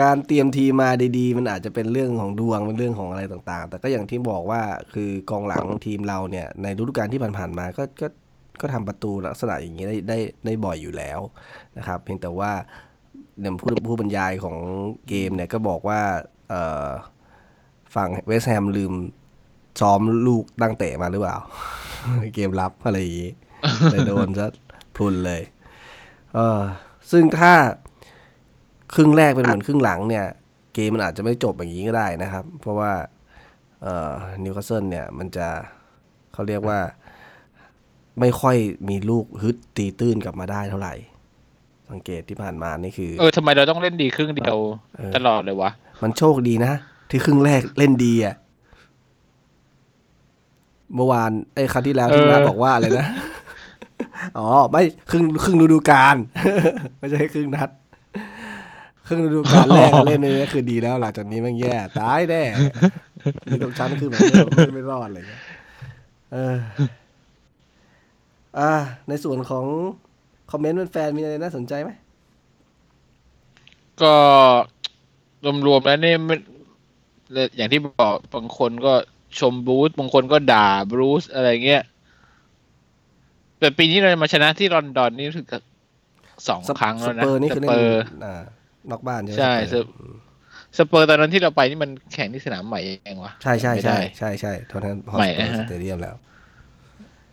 [0.00, 4.62] การเตรียมทีมมาดีๆ มันอาจจะเป็นเรื่องของดวงเป็นเรื่องของอะไรต่างๆ แต่ก็อย่างที่บอกว่า
[4.94, 8.06] คือกองหลังทีมเราเนี่ยในฤดูกาลที่ผ่านๆมาก็ก็
[8.60, 11.20] ก็ทำประตูลักษณะอย่างนี้ได้ได้ได้บ่อยอยู่แล้ว
[11.78, 12.52] นะครับ เพียงแต่ว่า
[13.40, 14.56] เนี่ยผู้ผู้บรรยายของ
[15.08, 16.00] เกมเนี่ยก็บอกว่า
[16.48, 16.54] เอ
[16.86, 16.88] อ
[17.94, 18.92] ฝั่งเวสแฮมลืม
[19.80, 21.38] ซ้อมลูกตั้งเตะมาหรือเปล่า
[22.34, 23.30] เกมรับอะไรอย่างนี้
[23.92, 24.46] เลยโดนซะ
[24.96, 25.42] พลุนเลย
[26.34, 26.60] เออ
[27.10, 27.52] ซึ่งถ้า
[28.94, 30.24] ครึ่งแรกเป็นเหมือนครึ่งหลังเนี่ย
[30.74, 32.92] เกมมันอาจจะไม่จบอย่างนี้ก็ได้นะครับ เพราะว่า
[33.82, 34.12] เอ่อ
[34.44, 35.48] นิวคาสเซิลเนี่ยมันจะ
[36.32, 36.78] เขาเรียกว่า
[38.20, 38.56] ไม่ค่อย
[38.88, 40.94] มีลูกฮึดตีตื้นกลับมาได้เท่าไหร่
[41.90, 44.56] สังเกตที่ผ่านมานี่คือ เออทำไมเราต้องเล่นดีครึ่งเดียว
[44.96, 45.70] เออตลอดเลยวะ
[46.02, 46.72] มันโชคดีนะ
[47.10, 48.34] ที่ครึ่งแรกเล่นดีอะ
[50.94, 53.06] เมื่อวานไอ้ครั้งที่แล้วที่เออน้าบอกว่าอะไรนะ
[54.38, 56.16] อ๋อ ไม่ครึ่งครึ่งฤดูกาล
[56.98, 57.68] ไม่ใช่ครึ่งนัด
[59.06, 62.42] ครึ่งฤดูกาลแรกเล่นนี่คือดีแล้วหลังจากนี้แมันแย่ตายแน่
[63.46, 64.20] มีตกชั้นคือแบบ
[64.56, 65.40] ไม่ไม่รอดเลยเนี่ย
[66.32, 66.56] เออ
[68.58, 68.72] อ่า
[69.08, 69.64] ในส่วนของ
[70.50, 71.90] คอมเมนต์แฟนๆมีอะไรน่าสนใจไหม
[74.02, 74.14] ก็
[75.66, 76.38] รวมๆแล้วเนี่ยมัน
[77.56, 78.94] อย่างที่บอกบางคนก็
[79.38, 81.82] ชมบรูซบางคนก็ด่าบรูซอะไรเงี้ย
[83.58, 85.58] แต่ปีนี้เรามาชนะที่ลอนดอนนี่รู้สึกจะ
[86.48, 88.42] สองครั้งสแล้วนะเปอร์นี่คือสเล่นเปอร์อ่า
[88.90, 89.88] นอกบ้านใช่ไหมใช่สเปอร์
[90.78, 96.16] สเปอร์ตอนนั้นที่เราไปนี่มันแข่งที่สนามใหม่เองวะใช่ใช่ไม่ใช่ได้ใช่ใช่เท่านั้นพอใหม่สเปอร์นะฮะสเตเดียมแล้ว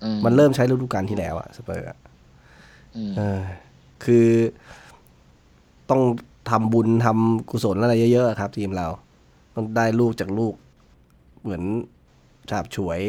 [0.04, 1.98] อืมันเริ่มใช้ฤดูกาลที่แล้วอะสเปอร์อะ
[2.96, 3.42] อืมเออ
[4.04, 4.28] คือ
[5.90, 6.02] ต้อง
[6.50, 8.88] ทำบุญทำกุศลอะไรเยอะๆครับ ทีมเรา
[9.56, 10.54] ต้องได้ลูกจากลูก
[11.42, 11.64] เหมือน
[12.50, 13.00] ฉาบฉวย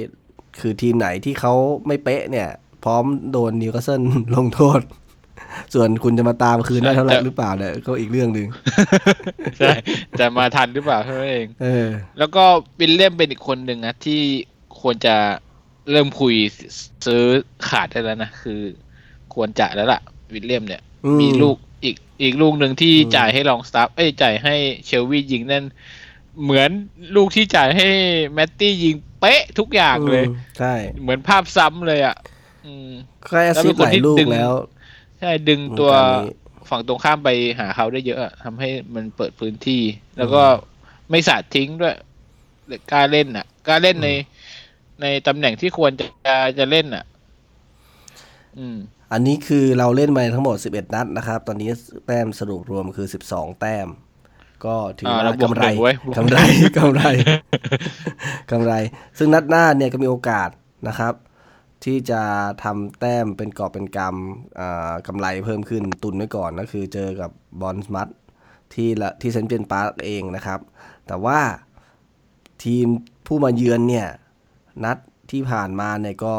[0.61, 1.55] คือทีมไหนที่เขา
[1.87, 2.49] ไม่เป๊ะเนี่ย
[2.85, 4.03] พร้อมโดนนิวคาสเซิล
[4.35, 4.81] ลงโทษ
[5.75, 8.47] ส่วนคุณจะมาตามคืนได้เท่าไหร่หรือเปล่าเนี่ยก็อีกเรื่องหนึ่ง
[9.59, 9.73] ใช่
[10.19, 12.45] จะมาทันหรือเปล่าเท่านั้นเองเออ แล้วก็
[12.81, 14.21] วิลเลมส์เป็นอีกคนหนึ่งนะที่
[14.81, 15.17] ควรจะ
[15.91, 16.35] เริ่มคุย
[17.07, 17.23] ซื้อ
[17.69, 18.61] ขาดได้แล้วนะคือ
[19.35, 20.01] ควรจะแล้วล่ะ
[20.35, 24.55] วิลเลมส์เนี่ยอืมมีลูกอีกอีกลูกหนึ่งที่อืมจ่ายให้ลองสตาฟฟ์เอ้ยจ่ายให้
[24.87, 25.65] เชลวียิงนั่น
[26.43, 26.71] เหมือน
[27.17, 27.89] ลูกที่จ่ายให้
[28.35, 32.17] แมตตี้ยิงเป๊ะทุกอย่างเลยอืมใช่เหมือนภาพซ้ำเลยอะ
[32.67, 32.91] อืม
[33.27, 34.53] แค่ assist หลายลูกแล้ว
[35.23, 36.35] ใช่ดึงตัววงการนี้
[36.71, 37.29] ฝั่งตรงข้ามไป
[37.61, 39.83] หาเขาได้เยอะอะทำให้มันเปิดพื้นที่
[40.19, 40.43] แล้วก็
[41.11, 41.95] ไม่สาดทิ้งด้วย
[42.93, 44.09] กล้าเล่นอะกล้าเล่นใน
[45.03, 46.07] ในตำแหน่งที่ควรจะ
[46.59, 47.05] จะเล่นอะ
[48.59, 48.77] อืม
[49.13, 51.69] อันนี้คือเราเล่นมาทั้งหมด11นัดนะครับ ตอนนี้
[52.07, 53.89] แต้มสรุปรวมคือ12แต้ม
[54.65, 56.39] ก็ถืออ่าว่าเราบวกกำไรหนึ่งไว้บวกกำไร
[56.79, 57.03] กำไร
[58.51, 58.75] กำไร
[59.19, 60.49] ซึ่งนัดหน้าเนี่ยก็มีโอกาส
[60.89, 61.15] นะครับ
[61.85, 62.23] ที่จะ
[62.65, 68.09] ทำแต้มเป็นกอบเป็นกำอ่ากำไรเพิ่มขึ้นตุนไว้ก่อนก็คือเจอกับบอร์นมัธ
[68.75, 70.61] ที่ละที่เซนต์เจมส์พาร์คเองนะครับ
[71.07, 71.39] แต่ว่า
[72.65, 72.87] ทีม
[73.27, 74.09] ผู้มาเยือนเนี่ย
[74.85, 74.99] นัด
[75.31, 76.35] ที่ผ่านมาเนี่ยก็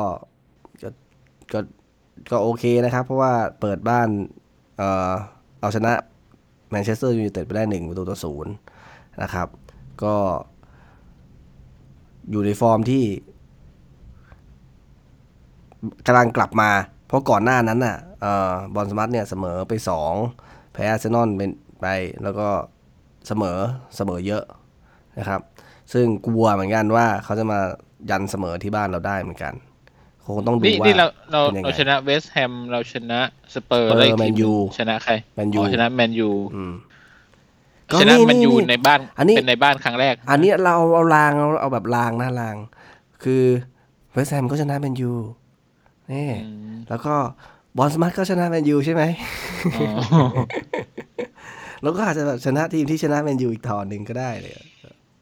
[0.83, 0.89] ก็
[1.53, 1.59] ก็
[2.31, 4.09] ก็โอเคนะครับ เพราะว่าเปิดบ้าน
[4.77, 5.11] เออ
[5.61, 5.93] เอาชนะ
[6.69, 8.53] แมนเชสเตอร์ยูไนเต็ดไปได้หนึ่งประตูต่อศูนย์
[9.21, 9.47] นะครับ
[10.03, 10.15] ก็
[12.29, 13.03] อยู่ในฟอร์มที่
[16.07, 16.69] กำลังกลับมา
[17.07, 20.13] เพราะก่อนหน้านั้นน่ะเอ่อบอร์นมัธเนี่ยเสมอไปสอง
[20.73, 21.87] แพ้อาร์เซนอลเป็นไป
[22.23, 22.47] แล้วก็
[23.27, 23.57] เสมอ
[23.95, 24.43] เสมอเยอะ
[25.19, 25.41] นะครับ
[25.93, 27.59] ซึ่งกลัวเหมือนกันว่าเขาจะมา
[28.09, 29.53] ยันเสมอที่บ้านเราได้เหมือนกัน
[30.25, 33.19] คงต้องดูนี่ว่านี่เราเราเป็นยังไงเราชนะเวสต์แฮมเราชนะ
[33.55, 36.73] สเปอร์สเปอร์แล้วอีกทีแมนยูชนะใครแมนยูอ๋อชนะแมนยูอืม
[38.01, 42.55] ชนะแมนยูนี่ในบ้านอันนี้เป็นในบ้านครั้งแรก อันนี้เราเอาเอาลางเอาเอาแบบลางนะลาง
[43.23, 43.43] คือ
[44.13, 45.11] เวสต์แฮมก็ชนะแมนยู
[46.11, 47.15] นี่อืมแล้วก็
[47.77, 49.03] บอร์นมัธก็ชนะแมนยูใช่ไหม
[49.75, 49.89] อ๋อ
[51.83, 54.53] แล้วก็อาจจะแบบชนะทีมที่ชนะแมนยูอีกทอนหนึ่งก็ได้เลย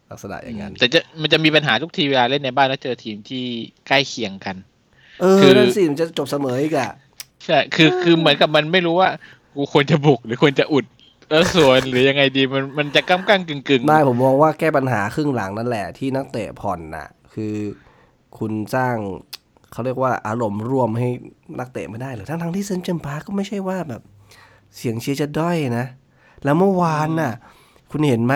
[0.09, 3.43] ลักษณะอย่างนั้น แต่จะมันจะมีปัญหาทุกทีเวลาเล่นในบ้านแล้วเจอทีมที่
[3.87, 4.55] ใกล้เคียงกัน
[5.21, 6.91] เออคือนั่นสิมันจะจบเสมออีกอะ
[7.45, 9.09] ใช่คือคือเหมือนกับมันไม่รู้ว่า
[9.55, 10.85] กูควรจะบุกหรือควรจะอุด
[11.29, 17.55] แล้วสวนหรือยังไงดีมันมันจะก้ำก้ากึ่งกึ่งๆไม่ผมมองว่าแก้ปัญหาครึ่งหลังนั่นแหละที่นักเตะผ่อนน่ะ คือ
[18.37, 18.95] คุณสร้าง
[19.71, 21.09] เขาเรียกว่าอารมณ์ร่วมให้
[21.59, 24.01] นักเตะไม่ได้หรือทั้งทั้งๆที่เซนต์เจมส์พาร์คก็ไม่ใช่ว่าแบบ
[24.75, 25.85] เสียงเชียร์จะด้อยนะ
[26.43, 27.33] แล้วเมื่อวานน่ะ
[27.91, 28.35] คุณเห็นไหม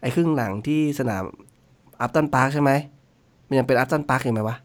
[0.00, 1.24] ไอ้ครึ่งหลังที่สนาม
[2.00, 2.70] อัพตันพาร์คใช่ไหม
[3.48, 4.56] มันยังเป็นอัพตันพาร์คอยู่ไหมวะ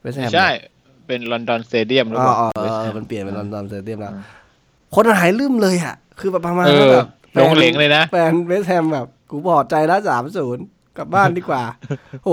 [0.00, 0.48] เวสต์แฮมใช่
[1.06, 4.12] เป็นลอนดอนสเตเดียมหรืออ๋เปอล่าอ๋อเออเออมันเปลี่ยนเป็นลอนดอนสเตเดียมแล้ว
[4.94, 10.64] คนหายลืมเลยอะ คือแบบประมาณเอว่าอแบบแฟนโหลงเหลงเลยนะแฟนเวสต์แฮมแบบกูพอใจแล้วสามศูนย์
[10.96, 11.62] กลับบ้านดีกว่า
[12.24, 12.30] โห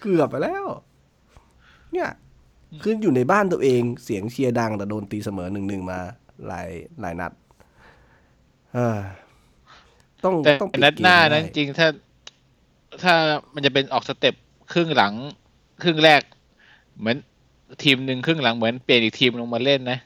[0.00, 0.64] เกือบไปแล้ว
[1.92, 2.08] เนี่ย
[2.82, 5.98] คืออยู่ในบ้านตัวเองเสียงเชียร์ดังแต่โดนตีเสมอหนึ่งหนึ่งมา
[6.46, 6.68] หลาย
[7.00, 7.32] หลายนัด
[8.74, 8.98] เออ
[10.24, 11.88] ต้องแต่ต้องปิดนัดหน้าเกมนั้นได้จริงถ้า
[13.02, 13.14] ถ้า
[13.54, 14.34] มันจะเป็นออก step
[14.72, 15.12] ครึ่งหลัง
[15.82, 16.22] ครึ่งแรก
[16.98, 17.16] เหมือน
[17.82, 19.98] ทีมหนึ่งครึ่งหลังเหมือนเปลี่ยนอีกทีมลงมาเล่นนะ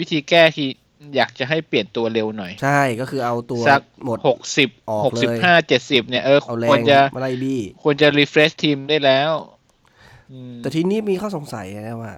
[0.00, 0.68] วิธีแก้คือ
[1.16, 9.51] อยากจะให้เปลี่ยนตัวเร็วหน่อย ใช่ก็คือเอาตัวสักหมดหกสิบออกหกสิบเลยห้าเจ็ดสิบเนี่ยเออเอาแรควรงจะมาไล่บี้ควรจะ refresh ทีมได้แล้วอืม
[10.58, 12.12] แต่ทีนี้มีข้อสงสัยนะว่า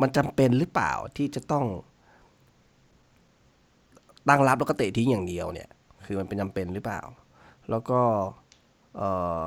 [0.00, 1.64] มันจำเป็นหรือเปล่าที่จะต้อง
[4.28, 5.68] ตั้งรับแล้วก็เตะทิ้งอย่างเดียวเนี่ย
[6.04, 7.00] คือมันเป็นจำเป็นหรือเปล่า
[7.70, 8.00] แล้วก็
[8.96, 9.02] เอ
[9.40, 9.42] อ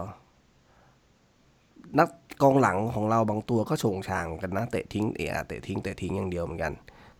[2.00, 2.10] นัก
[2.42, 6.74] กองหลังของเราบางตัวก็โฉงชางกันนะเตะทิ้งเอะเตะทิ้งเตะทิ้งอย่างเดียวเหมือนกัน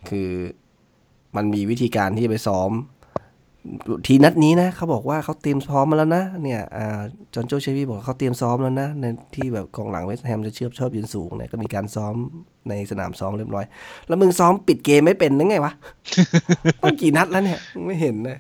[0.10, 0.30] คือ
[1.36, 2.72] มันมีวิธีการที่จะไปซ้อม
[4.06, 7.02] ทีนัดนี้นะเขาบอกว่าเขาเตรียมซ้อมมาแล้วนะเนี่ยอ่า
[7.34, 9.06] จอห์นโจเชวี่บอกว่าเขาเตรียมซ้อมแล้วนะใน
[9.36, 12.16] ที่แบบกองหลังเวสต์แฮมจะเชื่อมชอบยืนสูงเนี่ยก็มีการซ้อม
[12.70, 13.66] ในสนามซ้อมเรียบร้อย
[14.08, 15.74] แล้วมึงซ้อมปิดเกมไม่เป็นนึงไงวะ
[16.82, 18.38] ต้องกี่นัดแล้วเนี่ยมึงไม่เห็นเลย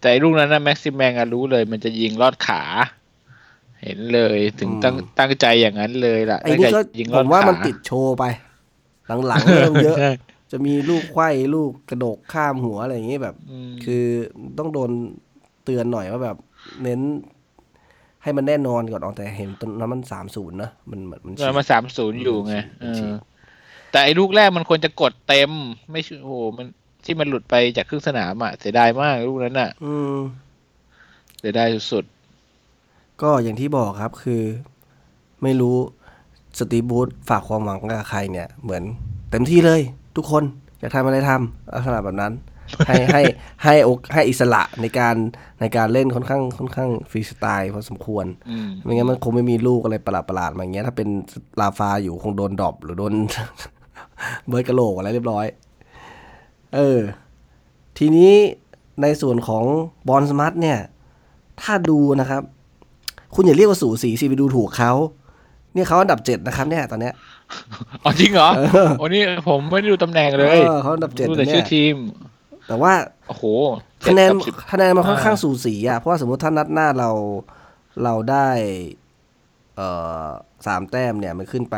[0.00, 2.62] แต่ไอ้ลูกนั้นนะแม็กซิมแมงอะรู้เลย มันจะยิงลอดขา
[3.82, 8.24] เห็นเลยถึงตั้งตั้งใจอย่างนั้นเลยล่ะไอ้นี่ก็ตั้งใจยิงลผอดมว่าขามันติดโชว์ไป
[9.26, 10.10] หลังๆเริ่มเยอะใช่
[10.52, 13.36] จะมีลูกไขว้ลูกกระโดกข้ามหัวอะไรอย่างงี้แบบ
[13.70, 14.04] มคือ
[14.58, 14.90] ต้องโดน
[15.64, 16.36] เตือนหน่อยว่าแบบ
[16.82, 17.00] เน้น
[18.22, 23.16] ให้มันแน่นอนก่อนออกแต่เห็นตอนนั้นมันสามศูนย์นะมันมันมันเรามาสามศูนย์อยู่ไงมันฉีกเออ
[23.90, 25.50] แต่ไอ้ลูกแรกมันควรจะกดเต็ม
[25.92, 26.66] ไม่ใช่โอ้โหมัน
[27.04, 30.16] ที่มันหลุดไปจากครึ่งสนามอะเสียดายมากลูกนั้นอะ อืม
[31.38, 32.04] เสียดายสุด
[33.22, 34.42] ก็อย่างที่บอกครับคือ
[35.42, 35.76] ไม่รู้
[36.58, 38.82] สตีฟบูธฝากความหวังกับใครเนี่ย เหมือน
[39.30, 39.82] เต็มที่เลย
[40.16, 40.44] ทุกคน
[40.78, 42.32] อยากทำอะไรทำลักษณะแบบนั้น
[42.86, 43.22] ให้ให้
[43.64, 45.16] ให้โอกให้อิสระในการ
[45.60, 51.08] ในการเล่นค่อนข้างค่อนข้างฟรีสไตล์พอสมควรๆอืมไม่งั้นมันคงไม่มีลูกอะไรประหลาดประหลาดๆมาอย่างเงี้ยถ้าเป็น
[51.60, 53.12] ราฟาอยู่คงโดน drop หรือโดน
[54.46, 55.46] เบิร์ดกระโหลกอะไรเรียบร้อย
[56.74, 56.98] เออ
[57.98, 58.32] ทีนี้
[59.02, 59.64] ในส่วนของ
[60.08, 60.78] บอร์นมัธเนี่ย
[61.62, 62.42] ถ้าดูนะครับ
[63.34, 64.92] คุณอย่าเรียกว่าสูสีสิไปดูถูกเขา
[65.74, 67.14] เนี่ยเขาอันดับเจ็ดนะครับ เนี่ยตอนเนี้ย
[68.04, 71.96] อ๋อจริงเหรอเออโอ้นี่ผมไม่ได้ดูตำแหน่งเลยเออเขาอันดับเจ็ดดูแต่เนี่ชื่อยทีม
[72.68, 72.92] แต่ว่า
[73.28, 73.44] โอ้โห
[74.06, 77.10] คะแนนเจ็ดกับสิบคะแนนมันค่อนข้างอ่าสูสีอะเพราะว่าสมมติถ้านัดหน้าเรา
[78.02, 78.48] เราได้
[79.76, 79.88] เอ่
[80.24, 80.26] อ
[80.66, 81.76] สามแต้มเนี่ยมันขึ้นไป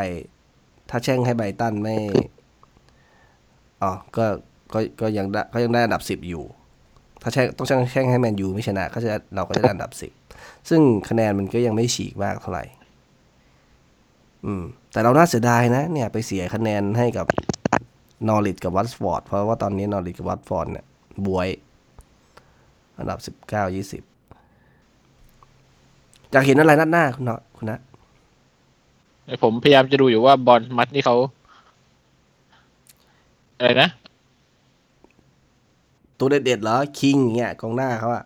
[0.89, 1.95] ถ้าแช่งให้ไบรตันไม่
[3.83, 4.25] อ๋อก็
[4.73, 6.43] ก็ก็ยังได้ก็ยังได้อันดับสิบอยู่
[7.21, 10.11] ถ้าแช่งต้องแช่งแช่งให้แมนยูไม่ชนะ ก็จะเราก็จะได้อันดับสิบ
[10.69, 12.63] ซึ่งคะแนนมันก็ยังไม่ฉีกมากเท่าไหร่
[14.45, 14.63] อืม
[14.95, 17.25] แต่เราน่าเสียดายนะเนี่ยไปเสียคะแนนให้กับ
[18.27, 20.85] นอริชกับวัตฟอร์ดเพราะว่าตอนนี้นอริชกับวัตฟอร์ดเนี่ย
[21.25, 21.47] บ๊วย
[22.97, 24.03] อันดับสิบเก้ายี่สิบ
[26.31, 27.79] อยากเห็นอะไรนัดหน้าคุณเนาะคุณนะ
[29.43, 31.15] ผมพยายามจะดูอยู่ว่าบอร์นมัธนี่เขา
[33.57, 33.89] อะไรนะ
[36.19, 38.23] ตัวเด็ดๆเหรอ คิงเงี้ยกองหน้าเขาอะ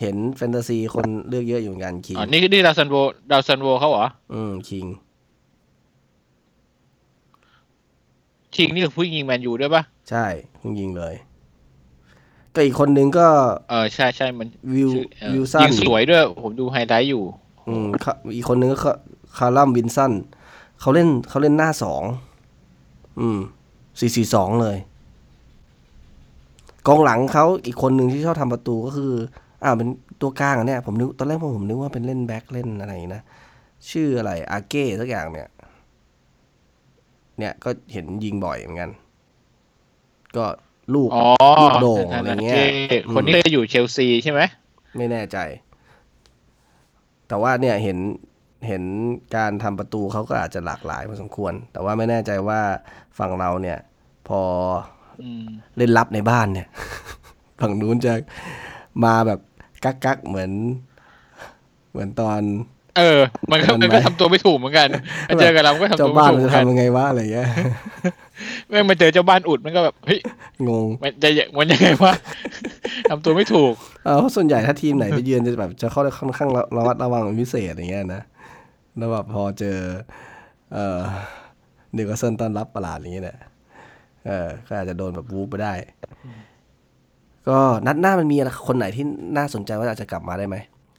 [0.00, 2.96] เห็นแฟนตาซีคนเลือกเยอะอยู่เหมือนกันคิงอ๋อนี่นี่ดาวซัลโว
[3.30, 4.86] ดาวซัลโวเขาเหรอ อืมคิง
[8.54, 10.26] คิงนี่คือผู้ยิงแมนยูด้วยปะใช่
[10.58, 11.14] เพิ่งยิงเลย
[12.54, 13.26] ก็อีกคนนึงก็
[13.70, 17.24] เออใช่ใช่มันวิวชื่อเอ่อวิลสันยิงสวยด้วย ผมดูไฮไลท์อยู่
[17.68, 18.92] อืมเขาอีกคนนึงก็คา
[19.36, 20.12] คาลลัมวิลสัน
[20.80, 22.02] เขาเล่นเขาเล่นหน้าสอง
[23.20, 23.38] อืม
[23.98, 24.76] สี่สี่สองเลย
[26.86, 29.12] กองหลังเขาอีกคนหนึ่งที่ชอบทำประตูก็คือ
[29.64, 29.88] อ่าเป็น
[30.20, 33.22] ตัวกลางอะเนี่ยผมนึกตอนแรกผมนึกว่าเป็นเล่นแบ็คเล่นอะไรนะ
[33.90, 35.48] ชื่ออะไรอาเก้สักอย่างเนี่ย
[37.38, 38.90] เนี่ยก็เห็นยิงบ่อยเหมือนกัน
[40.36, 40.44] ก็
[40.94, 41.26] ลูกอ๋อ
[41.62, 42.56] ลูกโด่งอะไรเงี้ย
[42.90, 44.40] ที่คนที่เคยอยู่เชลซีใช่ไหม
[44.96, 45.38] ไม่แน่ใจ
[47.28, 47.98] แต่ว่าเนี่ยเห็น
[48.68, 48.82] เห็น
[49.36, 52.60] การทำประตูเขาก็อาจจะหลากหลายพอสมควร แต่ว่าไม่แน่ใจว่า
[53.18, 53.78] ฝั่งเราเนี่ย
[54.28, 54.40] พอ
[55.22, 55.46] อืม
[55.76, 56.68] เล่นลับในบ้านเนี่ย
[57.60, 58.12] ฝั่งนู้นจะ
[59.04, 59.40] มาแบบ
[59.84, 60.50] กักกักๆเหมือน
[61.90, 62.40] เหมือนตอน
[62.98, 63.20] เออ
[63.50, 64.88] มันก็มันมันก็ไหมทำตัวไม่ถูกเหมือนกัน
[65.28, 67.48] มาเจอกับเราก็ทำเจ้าตัวไม่บ้านถูกมันเหมืจะอนกันทำยังไงวะอะไรเงี้ย
[68.68, 70.20] แม่งมาเจอเจ้าบ้านอุดมันก็แบบเฮ้ย
[70.68, 72.12] งงมันจะมันยังไงวะ
[73.10, 78.22] ทำตัวไม่ถูกเออเพราะส่วนใหญ่ถ้าทีมไหนไปเยือนจะแบบจะเข้าค่อนข้างระมัดระวังเป็นพิเศษอย่างเงี้ยนะ
[78.96, 79.78] แล้วแบบพอเจอ
[80.72, 81.00] เอ่อ
[81.96, 83.38] นิวคาสเซิลต้อนรับประหลาดอย่างเงี้ยเนี่ย
[84.26, 85.72] เออก็อาจจะโดนแบบวูบไปได้
[87.48, 89.04] ก็นัดหน้ามันมีอะไรคนไหนที่
[89.36, 90.56] น่าสนใจว่าอาจจะกลับมาได้ไหม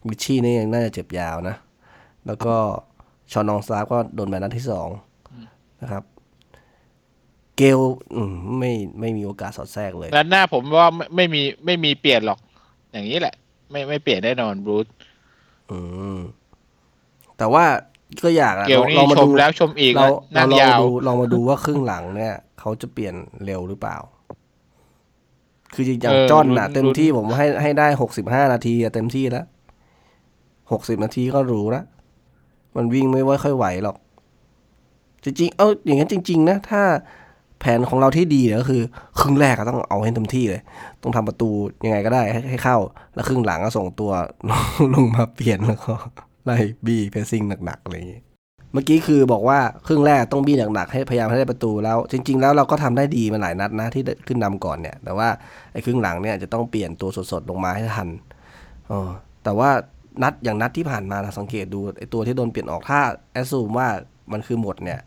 [0.09, 1.55] ริตชี่นี่ยังน่าจะเจ็บยาวนะ
[2.27, 2.55] แล้วก็
[3.31, 4.89] ชอน ลองสตาฟฟ์ก็โดนแบนนัดที่สอง
[5.81, 6.03] นะครับ
[7.57, 7.79] เกล
[8.15, 12.39] อืมไม่ไม่มีโอกาสสอดแทรกเลยแล้วหน้าผมว่าไม่ไม่มีไม่มีเปลี่ยนหรอก
[12.91, 13.35] อย่างนี้แหละ
[13.71, 14.85] ไม่ไม่เปลี่ยนแน่นอนบรูซ
[15.71, 15.79] อื
[16.17, 16.19] ม
[17.37, 17.65] แต่ว่า
[18.23, 23.97] ก็อยากอะเกลนี่ลองมาชดูมแล้วชมอีกเรานะเรานั่งลองยามาวดูลองมาดูว่าครึ่งหลังเนี่ย เขาจะเปลี่ยนเร็วหรือเปล่า
[25.75, 29.45] คืออย่างเออจอนน่ะลุ้นเต็มที่ผมให้ให้ได้หกสิบห้านาทีอะเต็มที่แล้ว
[30.71, 31.83] หกสิบนาทีก็รู้ละ
[32.75, 33.97] มันวิ่งไม่ว่าค่อยไหวหรอก
[35.23, 36.81] จริงๆ เอ้าอย่างนั้นจริง ๆ นะ ถ้า
[37.59, 38.81] แผนของเราที่ดีเนี่ยก็คือ
[39.19, 40.61] ครึ่งแรกก็ต้องเอาให้เต็มที่เลย
[41.03, 41.49] ต้องทำประตู
[41.85, 42.77] ยังไงก็ได้ให้ให้เข้า
[43.13, 44.11] แล้วครึ่งหลังก็ส่งตัว
[44.93, 45.93] ลงมาเปลี่ยนแล้วก็
[46.45, 48.21] ไล่บี้เพสซิ่งหนักๆอะไรอย่างงี้
[48.75, 55.27] เมื่อกี้คือบอกว่าครึ่งแรกต้องบี้หนักๆให้พยายามให้ได้ประตูแล้ว จริง ๆ แล้วเราก็ทำได้ดีมาหลายนัดนะที่ได้ขึ้นนำก่อนเนี่ย แต่ว่า
[55.73, 58.09] ไอ้ครึ่งหลังเนี่ยจะต้องเปลี่ยนตัวสดๆลงมาให้ทัน
[58.87, 59.09] เออ
[59.43, 59.69] แต่ว่า
[60.23, 62.99] นัดอย่างนัดที่ผ่านมาเราสังเกตดูไอ้ตัวที่โดนเปลี่ยนออกถ้า
[63.31, 63.87] แอสซูมว่า
[64.31, 64.99] มันคือหมดเนี่ย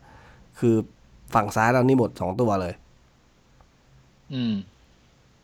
[0.59, 0.75] คือ
[1.33, 2.73] ฝั่งซ้ายเรานี่หมดสองตัวเลย
[4.33, 4.53] อืม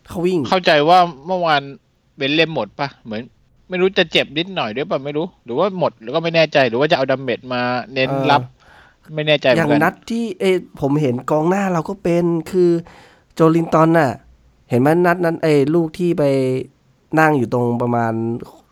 [0.07, 1.61] เขาวิ่งเข้าใจว่าเมื่อวาน
[2.17, 3.21] เบนเล่มหมดปะเหมือน
[3.69, 7.62] ไม่รู้จะเจ็บนิดหน่อยด้วยปะไม่รู้ หรือว่าหมดหรือก็ไม่แน่ใจหรือว่าจะเอาดัมเมจมา
[7.93, 8.41] เน้นเออรับ
[9.15, 12.69] ไม่แน่ใจเหอมืย่าองนกันนัดที่เอยผมเห็นกองหน้าเราก็เป็นคือ
[13.34, 14.12] โจลินตันน่ะ
[14.69, 16.23] เห็นไหมนัดนั้นเอยลูกที่ไป
[17.19, 18.13] นั่งอยู่ตรงประมาณ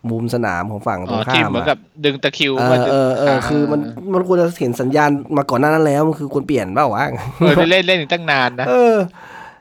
[0.09, 3.81] มุมสนามของฝั่งตอ๋รองข้าที่มเหมือนอะกับดึงตะคริวเอมาอดึงเออเออคือมัน
[4.13, 7.05] มันควรจะเห็นสัญญาณมาก่อนหน้านั้นแล้วมันคือควรเปลี่ยนเปล่าวะ
[7.39, 8.95] เออเล่นเล่นถึงตั้งนานนะเออ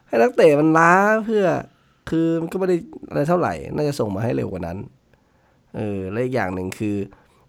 [0.07, 0.93] ให้นักเตะมันล้า
[1.27, 1.45] เพื่อ
[2.11, 2.77] คือมันก็ไม่ได้
[3.09, 4.79] อะไรเท่าไหร่ น่าจะส่งมาให้เร็วกว่านั้น
[5.77, 6.97] เออและอีกอย่างหนึ่งคือ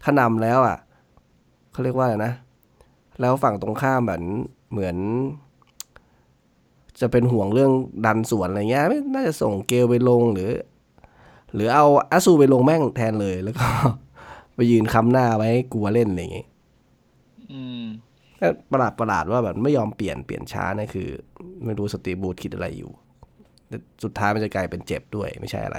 [0.02, 0.78] ถ้านำแล้วอะ
[1.72, 2.32] เขาเรียกว่าอะไรนะ
[3.20, 4.20] แล้วฝั่งตรงข้ามแบบ
[4.72, 4.96] เหมือน
[7.00, 7.72] จะเป็นห่วงเรื่อง
[8.06, 10.50] ดันสวนอะไรเงี้ยไม่น่าจะส่งเกลไปลงหรือ
[11.54, 13.66] หรือเอาอาซูไปลงแม่งแทนเลยแล้วก็
[14.54, 16.46] ไปยืนค้ำหน้าไว้ให้กลัวเล่นอะไรอย่างงี้
[17.52, 17.82] อืม
[18.38, 21.08] แต่ประหลาดประหลาดว่าแบบไม่ยอมเปลี่ยนเปลี่ยนช้าเนี่ยคือ
[21.64, 22.92] ไม่รู้สตีฟบูธคิดอะไรอยู่
[23.68, 25.78] แต่สุดท้ายมันจะกลายเป็นเจ็บด้วยไม่ใช่อะไร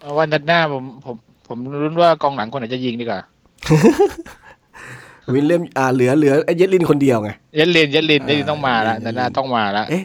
[0.00, 3.20] เอาวันนัดหน้าผมผม ผมรุ้นว่ากองหลังคนไหนจะยิงดีกว่า
[5.32, 10.04] วินเลียมอ่าเหลือเหลือไอ้เยดลินคนเดียวไงยัดลินยัดลินอ่ายัดลินต้องมาแล้วยัดลินนัดหน้าต้องมาแล้วเอ๊ะ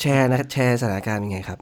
[0.00, 1.58] แชร์นะแชร์สถานการณ์เป็นไงครับ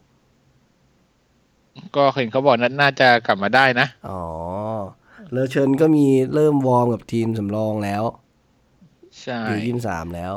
[1.97, 4.23] ก็เห็นเขาบอกนัดหน้าจะกลับมาได้นะ อ๋อ
[5.33, 8.03] เลอเชิญก็มีเริ่มวอร์มกับทีมสำรองแล้ว
[9.23, 10.33] ใช่อยู่ยี่สิบสามแล้ว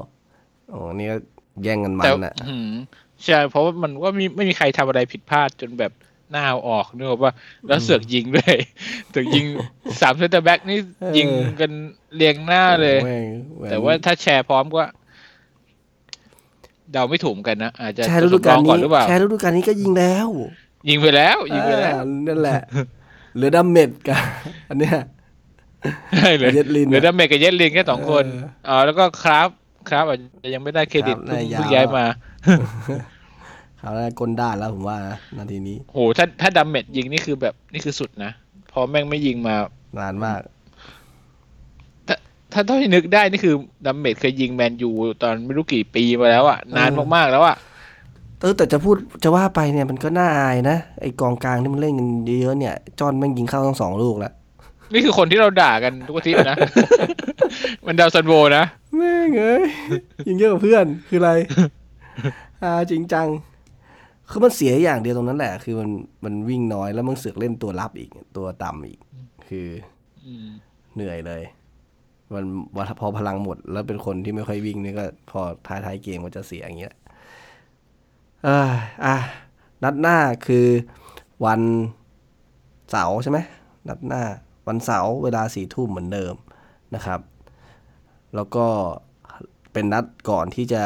[0.69, 1.17] โอ้นี่ก็
[1.63, 2.71] แย่งกันมัแต่นอะอืม
[3.25, 5.91] ใช่เพราะว่ามันก็มีไม่มีใครทำอะไรผิดพลาดจนแบบ
[6.31, 7.33] หน้าเอาออกนึกออกว่า
[7.67, 8.55] แล้วเสือกยิงด้วย
[9.09, 9.45] เสือกยิง
[10.01, 10.77] สามเซนเตอร์แบ็กนี่
[11.17, 11.27] ยิง
[11.59, 11.71] กัน
[12.15, 14.83] เรียงหน้าเลยแม่งเหมือนแต่ว่าถ้าแชร์พร้อมก็
[16.91, 20.27] เดาไม่ถูกเหมือนกันนะอาจจะแชร์ฤดูกาลทดลองก่อนนี้หรือเปล่าแชร์ฤดูกาลนี้ก็ยิงแล้ว
[20.89, 22.59] ยิงไปแล้ว ยิงไปแล้วอ่านั่นแหละ
[23.35, 24.19] เหลือดัมเมตต์กับ
[24.69, 24.95] อันเนี้ย
[26.17, 29.49] ใช่เลยเย็ดลินเหลือดาเมจกับเย็ดลินแค่สองคนเอออ๋อแล้วก็คราฟท์
[29.89, 32.05] คราฟท์อาจจะยังไม่ได้เครดิตครับเพิ่งน่ายาวเพิ่งย้ายมา
[33.79, 38.31] เขาได้กลด้านแล้วผมว่านะนาทีนี้โหถ้าถ้าดาเมจยิงนี่คือแบบนี่คือสุดนะ
[38.71, 39.55] พอแม่งไม่ยิงมา
[39.99, 40.39] นานมาก
[42.07, 42.15] ถ้า
[42.53, 44.89] ถ้าเท่าที่นึกได้นี่คือดัมเมตต์เคยยิงแมนยู
[45.21, 47.55] ตอนไม่รู้กี่ปีมาแล้วอะนานเออมากๆแล้วอะ
[48.41, 52.07] เออแต่จะพูดจะว่าไปเนี่ยมันก็น่าอายนะไอกองกลางที่มันเล่นกัน
[52.41, 54.33] เยอะๆเนี่ย จอห์นแม่งยิงเข้าทั้งสองลูกแล้ว
[54.93, 56.57] นี่คือคนที่เราด่ากันทุกอาทิตย์นะ
[57.85, 58.63] มันดาวซัลโวนะ
[58.97, 59.63] แม่งเอ้ย
[60.27, 61.31] ยิงเยอะกว่าเพื่อนคืออะไร
[62.63, 63.27] อ่าจริงจัง
[64.31, 65.89] คือมันเสียอย่างเดียวตรงนั้นแหละ คือมัน
[66.23, 68.99] มันวิ่งน้อยแล้วมันเสือกเล่นตัวรับอีกตัวต่ำอีก
[69.47, 69.67] คือ
[70.25, 70.47] อืม
[70.95, 71.43] เหนื่อยเลย
[72.33, 76.95] มันว่าพอพลังหมด แล้วเป็นคนที่ไม่ค่อยวิ่งนี่ก็ พอท้ายท้ายๆเกมก็จะเสียอย่างเงี้ย
[78.43, 78.59] เอ่า
[79.05, 79.15] อะ
[79.83, 80.67] นัดหน้าคือ
[81.45, 81.61] วัน
[82.91, 83.39] เสาร์ใช่ไหม
[83.89, 84.23] นัดหน้า
[84.67, 86.35] วันเสาร์เวลาสี่ทุ่มเหมือนเดิม
[86.95, 87.19] นะครับ
[88.35, 88.65] แล้วก็
[89.73, 90.83] เป็นนัดก่อนที่จะ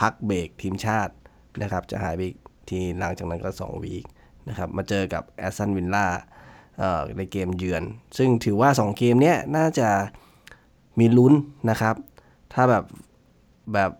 [0.00, 1.14] พักเบรกทีมชาติ
[1.62, 2.36] นะครับ จะหายไปอีก
[2.70, 4.04] ทีหลังจากนั้นก็2วีค
[4.48, 6.06] นะครับมาเจอกับแอสตันวินล่า
[7.18, 7.82] ในเกมเยือน
[8.18, 9.88] ซึ่งถือว่า 2 เกมเนี้ยน่าจะ
[10.98, 11.32] มีลุ้น
[11.70, 11.94] นะครับ
[12.52, 12.84] ถ้าแบบ
[13.72, 13.90] แบบ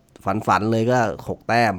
[0.47, 1.75] ฝันๆเลยก็ 6 แต้ม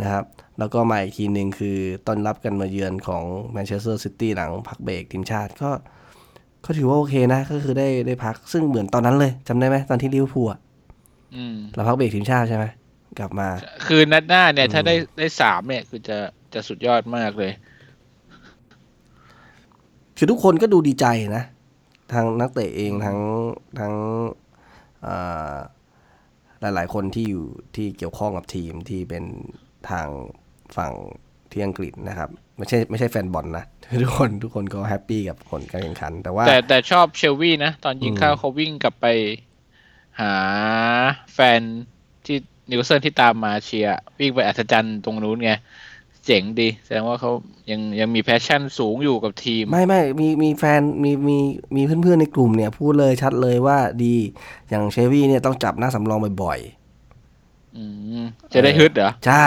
[0.00, 0.24] นะครับ
[0.58, 3.22] แล้วก็มาอีกทีหนึ่งคือต้อนรับกันมาเยือนของ
[3.52, 5.70] แมนเชสเตอร์ซิตี้หลังพักเบรกทีมชาติก็
[6.64, 10.58] ก็ถือว่าโอเคนะ ก็คือได้ได้พักซึ่งเหมือนตอนนั้นเลยจำได้ไหมตอนที่ลิเวอร์พูลอะ
[11.36, 12.64] อืมเราพักเบรกทีมชาติใช่ไหม
[13.18, 13.48] กลับมา
[13.86, 16.18] คือนัดหน้าเนี่ย ถ้าได้ได้สามเนี่ย คือจะ
[16.54, 17.52] จะสุดยอดมากเลย
[20.16, 21.44] คือทุกคนก็ดูดีใจนะ
[22.12, 23.18] ทางนักเตะเองทั้ง
[23.80, 23.94] ทั้ง
[25.06, 25.56] อ่า
[26.60, 27.44] หลายๆคนที่อยู่
[27.76, 29.24] ที่เกี่ยวข้องกับทีมที่เป็น
[29.90, 30.08] ทาง
[30.76, 30.92] ฝั่ง
[31.52, 33.64] ที่อังกฤษนะครับไม่ใช่ไม่ใช่แฟนบอลนะ
[34.02, 39.06] ทุกคนทุกคนก็ happy กับผลการแข่งขัน แต่ว่า แต่แต่ชอบเชลวี่นะ ตอนยิงเข้าเขาวิ่งกลับไป
[40.20, 40.34] หา
[41.34, 41.97] แฟนที่
[42.70, 45.52] นิวเซนที่ตามมาเชียร์วิ่งไปอัฒจันทร์ตรงนู้นไง
[46.26, 47.30] เจ๋งดี แสดงว่าเขา
[47.70, 51.38] ยังยังมี passion สูงอยู่กับทีม ไม่ไม่มีมีแฟนมีมี
[51.76, 54.14] มีเพื่อนๆในกลุ่มเนี่ย พูดเลยชัดเลยว่าดี
[54.68, 56.58] อย่างเชวี่เนี่ยต้องจับหน้าสำรองบ่อย
[57.76, 57.84] อื
[58.22, 59.46] มจะได้ฮึดเหรอๆใช่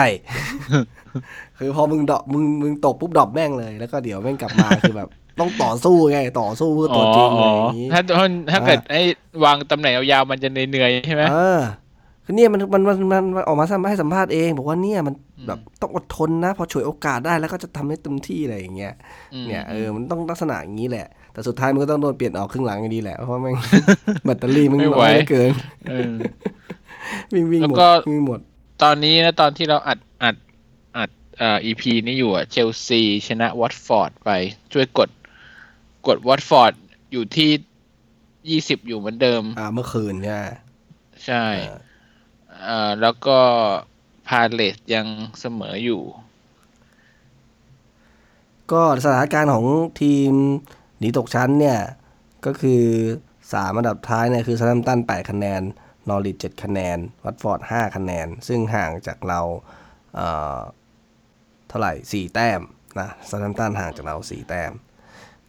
[1.58, 5.08] คือพอมึงดอกมึงมึงตกปุ๊บดรอปแม่งเลย แล้วก็เดี๋ยวแม่งกลับมาคือแบบ
[5.40, 9.02] ต้องต่อสู้ไง ต่อสู้เพื่อตัวจริงอะไรอย่างนี้ถ้าถ้าถ้าเกิดไอ้
[9.44, 11.60] วางตำแหน่งยาวๆมันจะเหนื่อยๆใช่ไหมเออ
[12.24, 15.14] คือเนี่ยมันมันมันมันมันออกมาให้สัมภาษณ์เองบอกว่าเนี่ยมัน
[15.46, 18.94] แบบต้องอดทนนะ พอฉวยโอกาสได้แล้วก็จะทำให้เต็มที่อะไรอย่างเงี้ย
[19.42, 23.56] มเนี่ยเออมันต้องลักษณะอย่างนี้แหละ แต่สุดท้ายมันก็ต้องโดนเปลี่ยนออกครึ่งหลังอยู่ดีแหละ เพราะว่าแม่ง
[24.24, 25.50] แบตเตอรี่มันน้อยเหลือเกิน
[25.90, 26.12] เออ
[27.32, 28.40] วิ่งวิ่งหมดแล้วก็วิ่งหมด
[28.82, 30.36] ตอนนี้นะตอนที่เราอัดอัด
[30.98, 34.30] อัดเอ่อ EP นี้อยู่อะเชลซีชนะวอตฟอร์ดไป
[34.72, 35.08] ช่วยกด
[36.06, 36.72] กดวอตฟอร์ด
[37.12, 37.50] อยู่ที่
[38.50, 40.42] ยี่สิบอยู่เหมือนเดิม อ่าเมื่อคืนเนี่ย
[41.26, 41.44] ใช่
[42.64, 43.38] เอ่อแล้วก็
[44.28, 45.06] พาเลสยัง
[45.40, 46.02] เสมออยู่
[48.72, 49.66] ก็สถานการณ์ของ
[50.02, 50.32] ทีม
[50.98, 51.78] หนีตกชั้นเนี่ย
[52.46, 52.82] ก็คือ
[53.52, 55.62] สามอันดับท้ายเนี่ยคือซัมตันแปดคะแนน
[56.08, 59.40] นอริทเจ็ดคะแนน วัตฟอร์ดห้าคะแนน ซึ่งห่างจากเรา
[60.14, 60.58] เอ่อ
[61.68, 62.60] เท่าไหร่สี่แต้ม
[63.00, 64.72] นะซัมตันห่างจากเราสี่แต้ม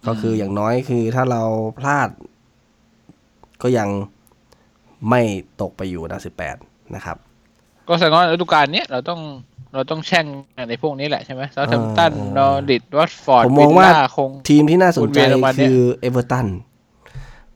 [0.08, 1.44] ก็คืออย่างน้อยคือถ้าเรา
[1.80, 2.10] พลาด
[3.64, 3.90] ก็ยัง
[5.10, 5.22] ไม่
[5.62, 6.58] ตกไปอยู่อันดับสิบแปด
[6.96, 7.18] นะครับ
[7.88, 9.20] ก็แสดงว่าฤดูกาลเนี้ยเราต้อง
[9.74, 10.26] เราต้องแช่ง
[10.70, 16.48] ในพวกนี้แหละใช่ไหมซา u ์ h ม m ตันเออนอริทวัตฟอร์ดผมมวิองลว่าล่าคงทีมที่น่าสนใจวนเวียนประมาณเนี้ยคือเอเวอร์ตัน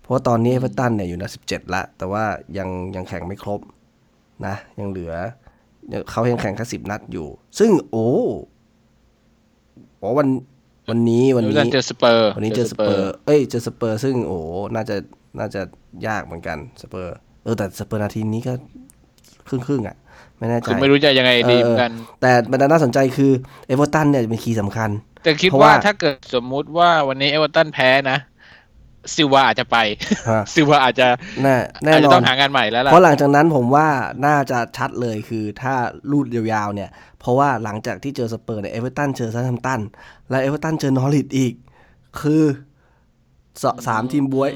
[0.02, 2.24] เพราะว่าตอนนี้เอเวอร์ตันเนี่ยอยู่อันดับสิบเจ็ดละแต่ว่า
[2.58, 3.60] ยังยังแข่งไม่ครบ
[4.46, 5.14] นะ ยังเหลือ
[6.12, 7.28] เขายังแข่งแค่สิบนัดอยู่
[7.60, 8.08] ซึ่งโอ้
[10.00, 10.28] โอ้วัน
[10.90, 14.38] วันนี้วันเอเวอนี้ร์ตันเจอสเปอร์วันนี้เจอสเปอร์เอ้ยเจอสเปอร์ ซึ่งโอ้
[14.76, 14.96] น่าจะ
[15.40, 15.62] น่าจะ
[16.08, 18.54] ยากเหมือนกันสเปอร์ เออแต่สเปอร์นาทีนี้ก็
[19.50, 19.96] ครึ่งครึ่งๆอะ
[20.38, 21.92] ไม่แน่ใจคือไม่รู้จะยังไงดีเหมือนกัน
[22.22, 23.32] แต่มันน่าสนใจคือ
[23.68, 24.90] เอเวอร์ตันเนี่ยเป็น key สำคัญ
[25.24, 28.20] แต่คิดเพราะว่าว่าถ้าเกิดสมมุติว่าวันนี้เอเวอร์ตันแพ้นะ
[29.14, 29.78] ซิลวาอาจจะไป
[30.30, 31.08] ฮะซิลวาอาจจะ
[31.44, 33.88] แน่แน่นอนอาจจะต้องหางานใหม่แล้วล่ะเพราะหลังจากนั้นผมว่า
[34.26, 35.76] น่าจะชัดเลยคือถ้า
[36.12, 36.90] รูดยาวๆเนี่ย
[37.20, 39.82] เพราะว่าหลังจากที่เจอสเปอร์เนี่ยเอเวอร์ตันเจอเซาแธมป์ตัน
[40.30, 41.54] แล้วเอเวอร์ตันเจอนอริชอีก
[42.22, 42.44] คือ
[43.64, 44.52] สสามทีมบวย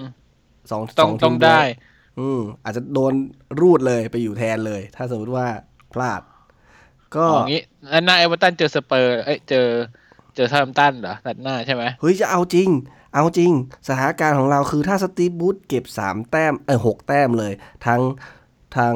[0.72, 1.62] สองต้องสต้องทีมบ๊วยได้
[2.20, 3.14] อืมอาจจะโดน
[3.59, 5.47] รูดเลยไปอยู่แทนเลย ถ้าสมมติว่า
[5.93, 6.22] พลาด
[7.16, 9.68] ก็อย่างนี้แล้วหน้าเอเวอร์ตันเจอสเปอร์เอ้ยเจอ
[10.36, 12.70] เจอเซาแธมป์ตันเหรอนัดหน้าใช่ไหมเฮ้ยจะเอาจริง
[13.16, 13.51] เอาจริง
[13.88, 17.53] สถานการณ์ของเราคือถ้าสตีฟบรูซเก็บ3แต้มเออหกแต้มเลย
[17.86, 18.01] ทั้ง
[18.78, 18.95] ทั้ง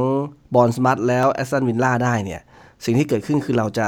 [0.56, 2.42] บอร์นมัธแล้วแอสตันวิลล่าได้เนี่ย
[2.86, 3.88] สิ่งที่เกิดขึ้นคือเราจะ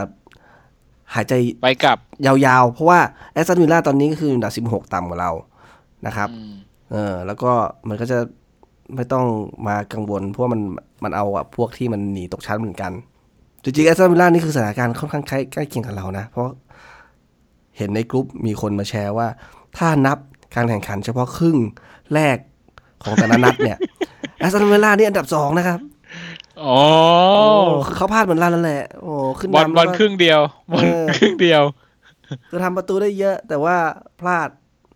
[1.13, 2.99] หายใจไปกลับยาวๆ เพราะว่า
[3.34, 5.32] แอสตันวินล่าตอนนี้ก็คืออันดับ16 ต่ำกว่าเรา
[6.07, 6.53] นะครับอืม
[6.91, 7.51] เออ แล้วก็
[7.88, 8.19] มันก็จะ
[8.95, 9.25] ไม่ต้อง
[9.67, 10.61] มากังวล เพราะว่ามัน
[11.03, 12.91] มันเอาอะพวกที่มันหนีตกชั้นเหมือนกัน
[13.63, 16.47] จริงๆแอสตันวิลล่านี่คือสถานการณ์ค่อนข้างใกล้ใกล้เคียงกับเรานะ เพราะ
[17.77, 19.27] เห็นในกลุ่มมีคนมาแชร์ว่า
[19.77, 20.17] ถ้านับ
[20.55, 21.57] การแข่งขันเฉพาะครึ่ง
[22.13, 22.38] แรก
[23.03, 23.77] ของแต่ละนัดเนี่ย
[24.38, 25.79] แอสตันวิลล่านี่อันดับสองนะครับ
[26.63, 26.79] อ๋อ
[27.35, 27.45] โอ้
[27.88, 30.39] คือเขาพลาดเหมือนเรานั่นแหละโอ้ขึ้นบอลนำบอลแล้วก็ครึ่งเดียว
[30.71, 31.63] บอลเออครึ่งเดียว
[32.49, 33.77] คือทำประตูได้เยอะ แต่ว่า
[34.19, 34.49] พลาด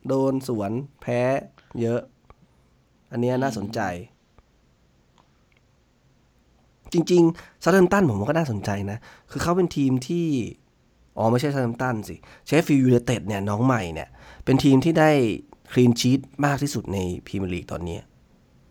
[0.08, 0.72] โดนสวน
[1.02, 1.22] แพ้
[1.82, 2.00] เยอะ
[3.12, 3.80] อันเนี้ยน่าสนใจ
[6.94, 8.98] จริงๆเซาแธมป์ตันผมว่าก็น่าสนใจนะ
[9.32, 10.28] คือเขาเป็นทีมที่
[11.18, 14.10] อ๋อ ไม่ใช่เซาแธมป์ตันสิเชฟฟิลด์ยูไนเต็ดเนี่ย น้องใหม่เนี่ย
[14.46, 15.10] เป็นทีมที่ได้
[15.72, 16.98] clean sheet มากที่สุดใน
[17.28, 17.98] พรีเมียร์ลีกตอนนี้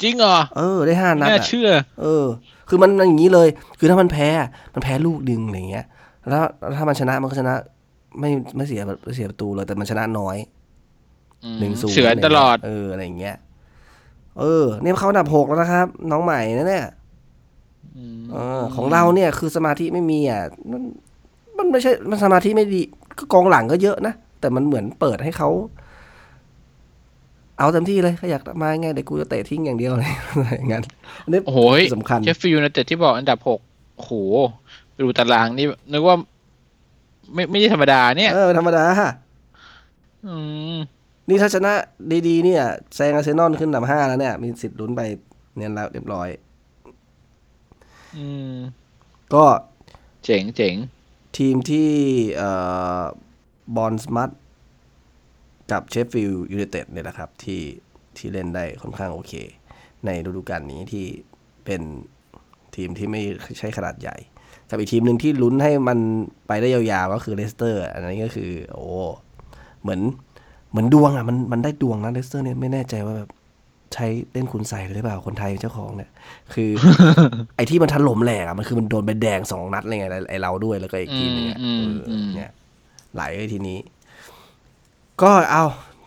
[0.03, 1.71] จริงเหรอ เออ ได้ห้านัไม่ดน่าอะเชื่อ
[2.01, 2.27] เออ
[2.69, 5.87] คือมันมันอย่างนี้เลย คือถ้ามันแพ้อะมันแพ้ลูกดึงอะไรเงี้ย
[6.29, 7.55] แล้วแล้วถ้ามันชนะมันก็ชนะ
[8.21, 10.37] ไม่ไม่เสียไม่เสียประตูเลยแต่มันชนะน้อย
[11.45, 13.37] อืมหนึ่งศูนย์เฉือนตลอด เออ อะไรอย่างเงี้ย
[14.39, 16.87] เออเนี่ยเขาอันดับหกแล้วนะครับ น้องใหม่นะเนี่ย
[18.19, 20.83] มเออของเราเนี่ยคือสมาธิไม่มีอะมัน
[21.59, 22.81] มันไม่ใช่มันสมาธิไม่ดี
[23.19, 25.49] ก็กองหลังก็เยอะนะแต่มันเหมือนเปิดให้เขา
[27.59, 30.85] เอาเต็มที่เลยเขาอยากมาไงเดี๋ยวกูจะเตะทิ้งอย่างเดียวเลยอะไรอย่างนั้น
[31.25, 33.61] อันนี้โอ้โหยสำคัญเชฟฟิลด์ยูไนเต็ดที่บอกอันดับหก
[33.97, 34.13] โอ้โห
[34.93, 36.17] ไปดูตารางนี่นึกว่า
[37.35, 38.85] ไม่ไม่ใช่ธรรมดาเนี่ยเออธรรมดา
[40.27, 40.35] อื
[40.77, 40.79] ม
[41.29, 41.73] นี่ถ้าชนะ
[42.29, 42.63] ดีๆเนี่ย
[42.95, 45.01] แซงอาร์เซนอลขึ้นอันดับห้าแล้วเนี่ย มีสิทธิ์ลุ้นไป
[45.57, 46.29] เนี่ยแล้วเรียบร้อย
[48.17, 48.57] อืม
[49.35, 49.45] ก็
[50.25, 50.75] เจ๋งเจ๋ง
[51.39, 51.91] ทีมที่
[52.37, 52.51] เอ่
[53.01, 53.03] อ
[53.77, 54.31] บอร์นมัธ
[55.73, 57.63] กับเชฟฟิลด์ยูไนเต็ดเนี่ยแหละครับ ที่
[58.17, 59.33] ที่เล่นได้ค่อนข้างโอเค
[60.07, 61.07] ในฤดูกาลนี้ที่
[61.65, 61.83] เป็น
[62.77, 63.23] ทีมที่ไม่
[63.59, 64.17] ใช่ขนาดใหญ่
[64.71, 65.99] กับอีกทีมหนึ่งที่ลุ้นให้มัน
[66.49, 68.87] ไปได้ยาวๆ ก็คือเลสเตอร์ อันนี้ก็คือ โอ้
[69.83, 70.01] เหมือน
[70.71, 73.31] เหมือนดวงอะมันมันได้ดวงนะเลสเตอร์เนี่ยไม่แน่ใจว่าแบบ
[73.95, 76.11] ใช้เล่นคุณไสยหรือเปล่าคนไทยเจ้าของเนี่ย
[76.55, 76.71] คือ
[77.57, 82.53] ไอ้ที่มันถล่มแหลกอะมันคือมันโดนใบแดงสองนัดเลยไงไอ้เราด้วยแล้วก็อีกทีมหนึ่งอะอืมเออือมเนี่ย
[83.15, 83.79] ไหลไอ้ทีนี้
[85.23, 85.65] ก็เอา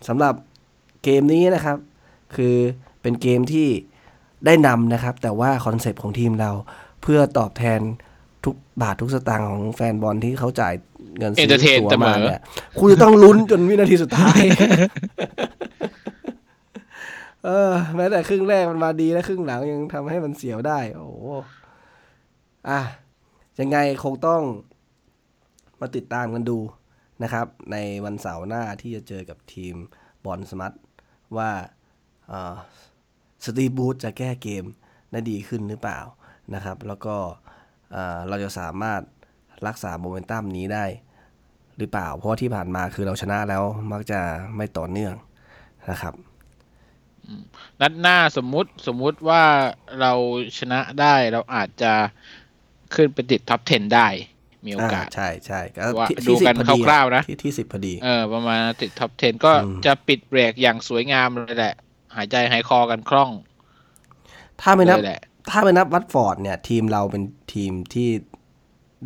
[0.08, 0.34] สำหรับ
[1.04, 1.78] เกมนี้นะครับ
[2.36, 2.56] คือ
[3.02, 3.68] เป็นเกมที่
[4.46, 6.52] ได้นำนะครับ แต่ว่าคอนเซปต์ของทีมเรา
[7.02, 7.80] เพื่อตอบแทน
[8.46, 10.74] ทุกบาททุกสตางค์ของแฟนบอลที่เขาจ่าย
[11.18, 12.40] เงินซื้อ Entertain ตั๋วเสมมาอเนี่ย
[12.80, 14.42] คุณจะต้องลุ้นจนวินาทีสุดท้าย
[17.46, 21.28] เออแม้แต่ครึ่งแรกมันมาดีแล้วครึ่งหลังยังทำให้มันเสียวได้ โอ้โห
[22.70, 22.80] อะ
[23.60, 24.42] ยังไงคงต้อง
[25.82, 26.60] มาติดตามกันดู
[27.24, 29.76] นะครับ ในวันเสาร์หน้าที่จะเจอกับทีม
[30.26, 30.74] บอลสมัต
[31.38, 31.50] ว่า
[33.46, 34.66] สตีบูธจะแก้เกม
[35.12, 36.00] ได้ดีขึ้นหรือเปล่า
[36.56, 37.16] นะครับ แล้วก็
[37.92, 39.02] เอ่อเราจะสามารถ
[39.68, 40.86] รักษาโมเมนตัมนี้ได้
[41.78, 44.20] หรือเปล่า เพราะว่าที่ผ่านมาคือเราชนะแล้วมักจะ
[44.56, 45.14] ไม่ต่อเนื่อง
[45.92, 46.14] นะครับ
[47.82, 49.44] นัดหน้าสมมุติสมมุติว่า
[50.00, 50.12] เรา
[50.58, 51.94] ชนะได้เราอาจจะ
[52.96, 54.08] ขึ้นไปติด top 10 ได้
[54.66, 61.76] มีโอกาส ใช่ใช่ก็ว่าที่ดูที่สิบกันพอดีคร่าวๆนะที่ที่สิบพอดี เออ ประมาณติด top 10 ก็อืมจะปิดเบรกอย่างสวยงามเลยแหละ
[62.16, 63.32] หายใจหายคอกันคล่อง
[64.62, 68.10] ถ้าไม่นับเลยแหละถ้าไม่นับวัตฟอร์ดเนี่ย ทีมเราเป็นทีมที่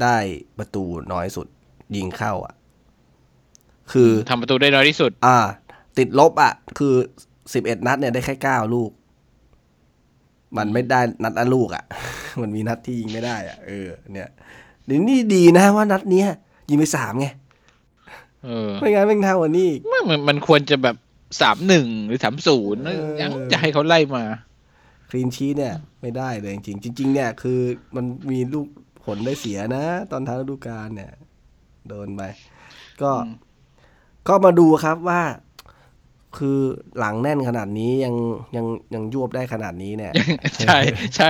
[0.04, 0.18] ได้
[0.58, 0.84] ประตู
[1.14, 1.48] น้อยสุด
[1.96, 2.54] ยิงเข้าอะ
[3.92, 5.38] คือทำประตูได้น้อยที่สุด อ่า
[5.98, 6.94] ติดลบอะ คือ
[7.54, 8.92] สิบเอ็ดนัดเนี่ยได้แค่เก้าลูก
[10.58, 11.84] มันไม่ได้นัดละลูกอะ
[12.42, 14.30] มันมีนัดที่ยิงไม่ได้อะเออ เนี่ย
[14.86, 16.28] เดี๋ยวนี่ดีนะว่านัดเนี้ย
[16.70, 17.28] ยิงไปสามไง
[18.46, 20.96] เออไม่งั้นแม่งเท่ากว่านี้อีกมันมันมันควรจะแบบ
[21.42, 24.24] สามหนึ่งหรือสามศูนย์เออยังจะให้เขาไล่มา
[25.10, 27.60] คลีนชีเนี่ย ไม่ได้เลยจริงๆจริง ๆ เนี่ยคือ
[27.96, 28.68] มันมีลูก
[29.08, 31.12] ผลได้เสียนะ ตอนท้ายฤดูกาลเนี่ย
[31.88, 32.22] โดนไป
[33.02, 33.36] ก็อืม
[34.28, 35.22] ก็มาดูครับว่า
[36.38, 36.60] คือ
[37.00, 38.16] หลังแน่นขนาดนี้ยัง
[38.56, 40.12] ยังยังยวบได้ขนาดนี้เนี่ย
[40.64, 40.80] ใช่
[41.16, 41.30] ใช่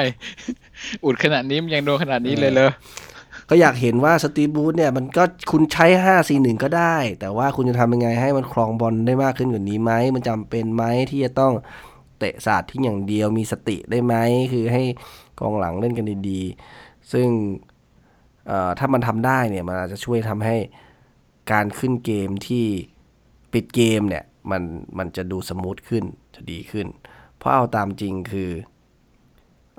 [1.05, 2.71] อุดขนาดนี้มันยังโดนขนาดนี้เลยเลย
[3.49, 11.53] ก็อยากเห็นว่าสตีฟบูธเนี่ยมันก็คุณใช้ห้าสี่หนึ่งก็ได้ แต่ว่าคุณจะทำยังไงให้มันครองบอลได้มากขึ้นกว่านี้ไหม มันจำเป็นไหมที่จะต้อง
[12.19, 14.15] เตะศาสตร์ที่อย่างเดียวมีสติได้ไหม
[14.51, 14.83] คือให้
[15.39, 17.66] กองหลังเล่นกันดีๆ ซึ่งเอ่อ
[18.79, 20.55] ถ้ามันทำได้เนี่ยมันอาจจะช่วยทำให้
[21.51, 22.65] การขึ้นเกมที่
[23.53, 24.61] ปิดเกมเนี่ยมัน
[24.97, 26.03] มันจะดูสมูทขึ้น
[26.35, 26.87] จะดีขึ้น
[27.37, 28.49] เพราะเอาตามจริงคือ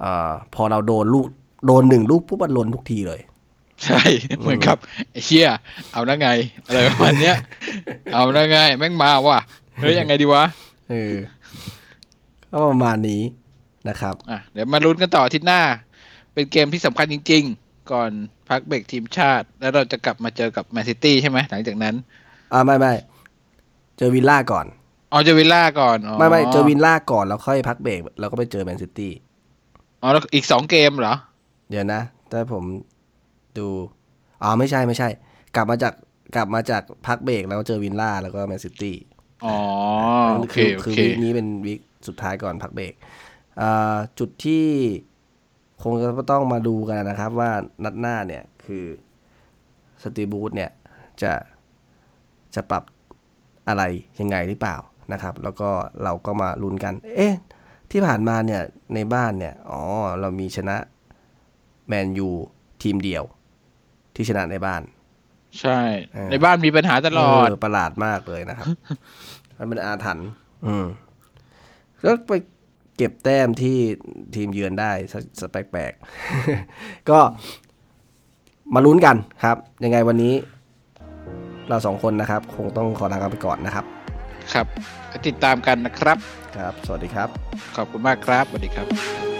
[0.01, 1.27] เอ่อพอเราโดนลูก
[1.67, 3.21] โดนหนึ่งลูกปุ๊บมันลนทุกทีเลย
[3.85, 4.01] ใช่
[4.41, 4.79] เหมือนครับ
[5.11, 5.49] ไอ้เชี่ย
[5.93, 6.29] เอานะไง
[6.67, 7.37] อะไรประมาณเนี้ย
[8.15, 9.39] เอานะไงแม่งมาว่ะ
[9.79, 10.45] เฮ้ยยังไงดีวะ
[10.91, 11.15] เออ
[12.51, 13.23] ก็ประมาณนี้
[13.89, 15.61] นะครับอะเดี๋ยวมาลุ้นกันต่ออาทิตย์หน้า
[16.33, 18.11] เป็นเกมที่สำคัญจริง ๆ ก่อน
[18.49, 21.95] พักเบรกทีมชาติ แล้วเราจะกลับมาเจอกับแมนซิตี้ใช่ไหมหลังจากนั้น
[22.53, 22.93] อ่าไม่ไม่
[23.97, 24.67] เจอวิลล่าก่อน
[25.11, 29.13] อ๋อเจอวิลล่าก่อนอ๋อไม่ไม่เจอวินล่าก่อนแล้วค่อยพักเบรกแล้วก็ไปเจอแมนซิตี้
[30.03, 31.15] อ๋อแล้วอีกสองเกมเหรอ
[31.71, 32.65] เดี๋ยวนะถ้าผม
[33.59, 33.69] ดู
[34.43, 35.09] อ๋อไม่ใช่ไม่ใช่
[35.57, 35.95] กลับมาจาก
[36.37, 38.97] กลับมาจากพักเบรกแล้วเจอวินล่าแล้วก็แมนซิตี้
[39.43, 39.49] อ๋อ
[40.35, 42.93] โอเคคือโอคือเควีคนี้เป็นวีคสุดท้ายก่อนพักเบรก
[43.61, 44.65] อ่าจุดที่
[45.83, 47.51] คงจะต้องมาดูกันนะครับว่า
[47.85, 48.85] นัดหน้าเนี่ยคือ
[50.03, 50.71] สตีบูธเนี่ย
[51.23, 51.33] จะ
[52.55, 52.85] จะปรับ
[53.69, 53.83] อะไร
[54.21, 54.77] ยังไงหรือเปล่า
[55.13, 55.71] นะครับ แล้วก็
[56.05, 57.35] เราก็มาลุ้นกัน เอ๊ะ
[57.91, 58.63] ที่ผ่านมาเนี่ย
[58.95, 59.81] ในบ้านเนี่ย อ๋อ
[60.21, 60.77] เรามีชนะ
[61.89, 62.29] แมนยู
[62.83, 63.25] ทีมเดียว
[64.15, 64.83] ที่ชนะในบ้าน
[65.61, 65.81] ใช่
[66.15, 68.67] เออในบ้านมีปัญหาตลอดเประหลาดมากเลยนะครับ
[69.59, 70.29] มันเป็นอาถรรพ์
[70.67, 70.87] อืม
[72.03, 72.33] แล้วไป
[72.99, 73.79] เก็บแต้มที่
[74.35, 77.19] ทีมเยือนได้สสแปลกๆ ก็
[78.75, 80.35] มาลุ้นกันครับ ยังไงวันนี้
[81.69, 83.85] เราสองคนนะครับ คงต้องขอลากันไปก่อนนะครับ
[84.53, 84.67] ครับ
[85.27, 86.19] ติดตามกันนะครับ
[86.57, 87.29] ครับ สวัสดีครับ
[87.77, 89.38] ขอบคุณมากครับ สวัสดีครับ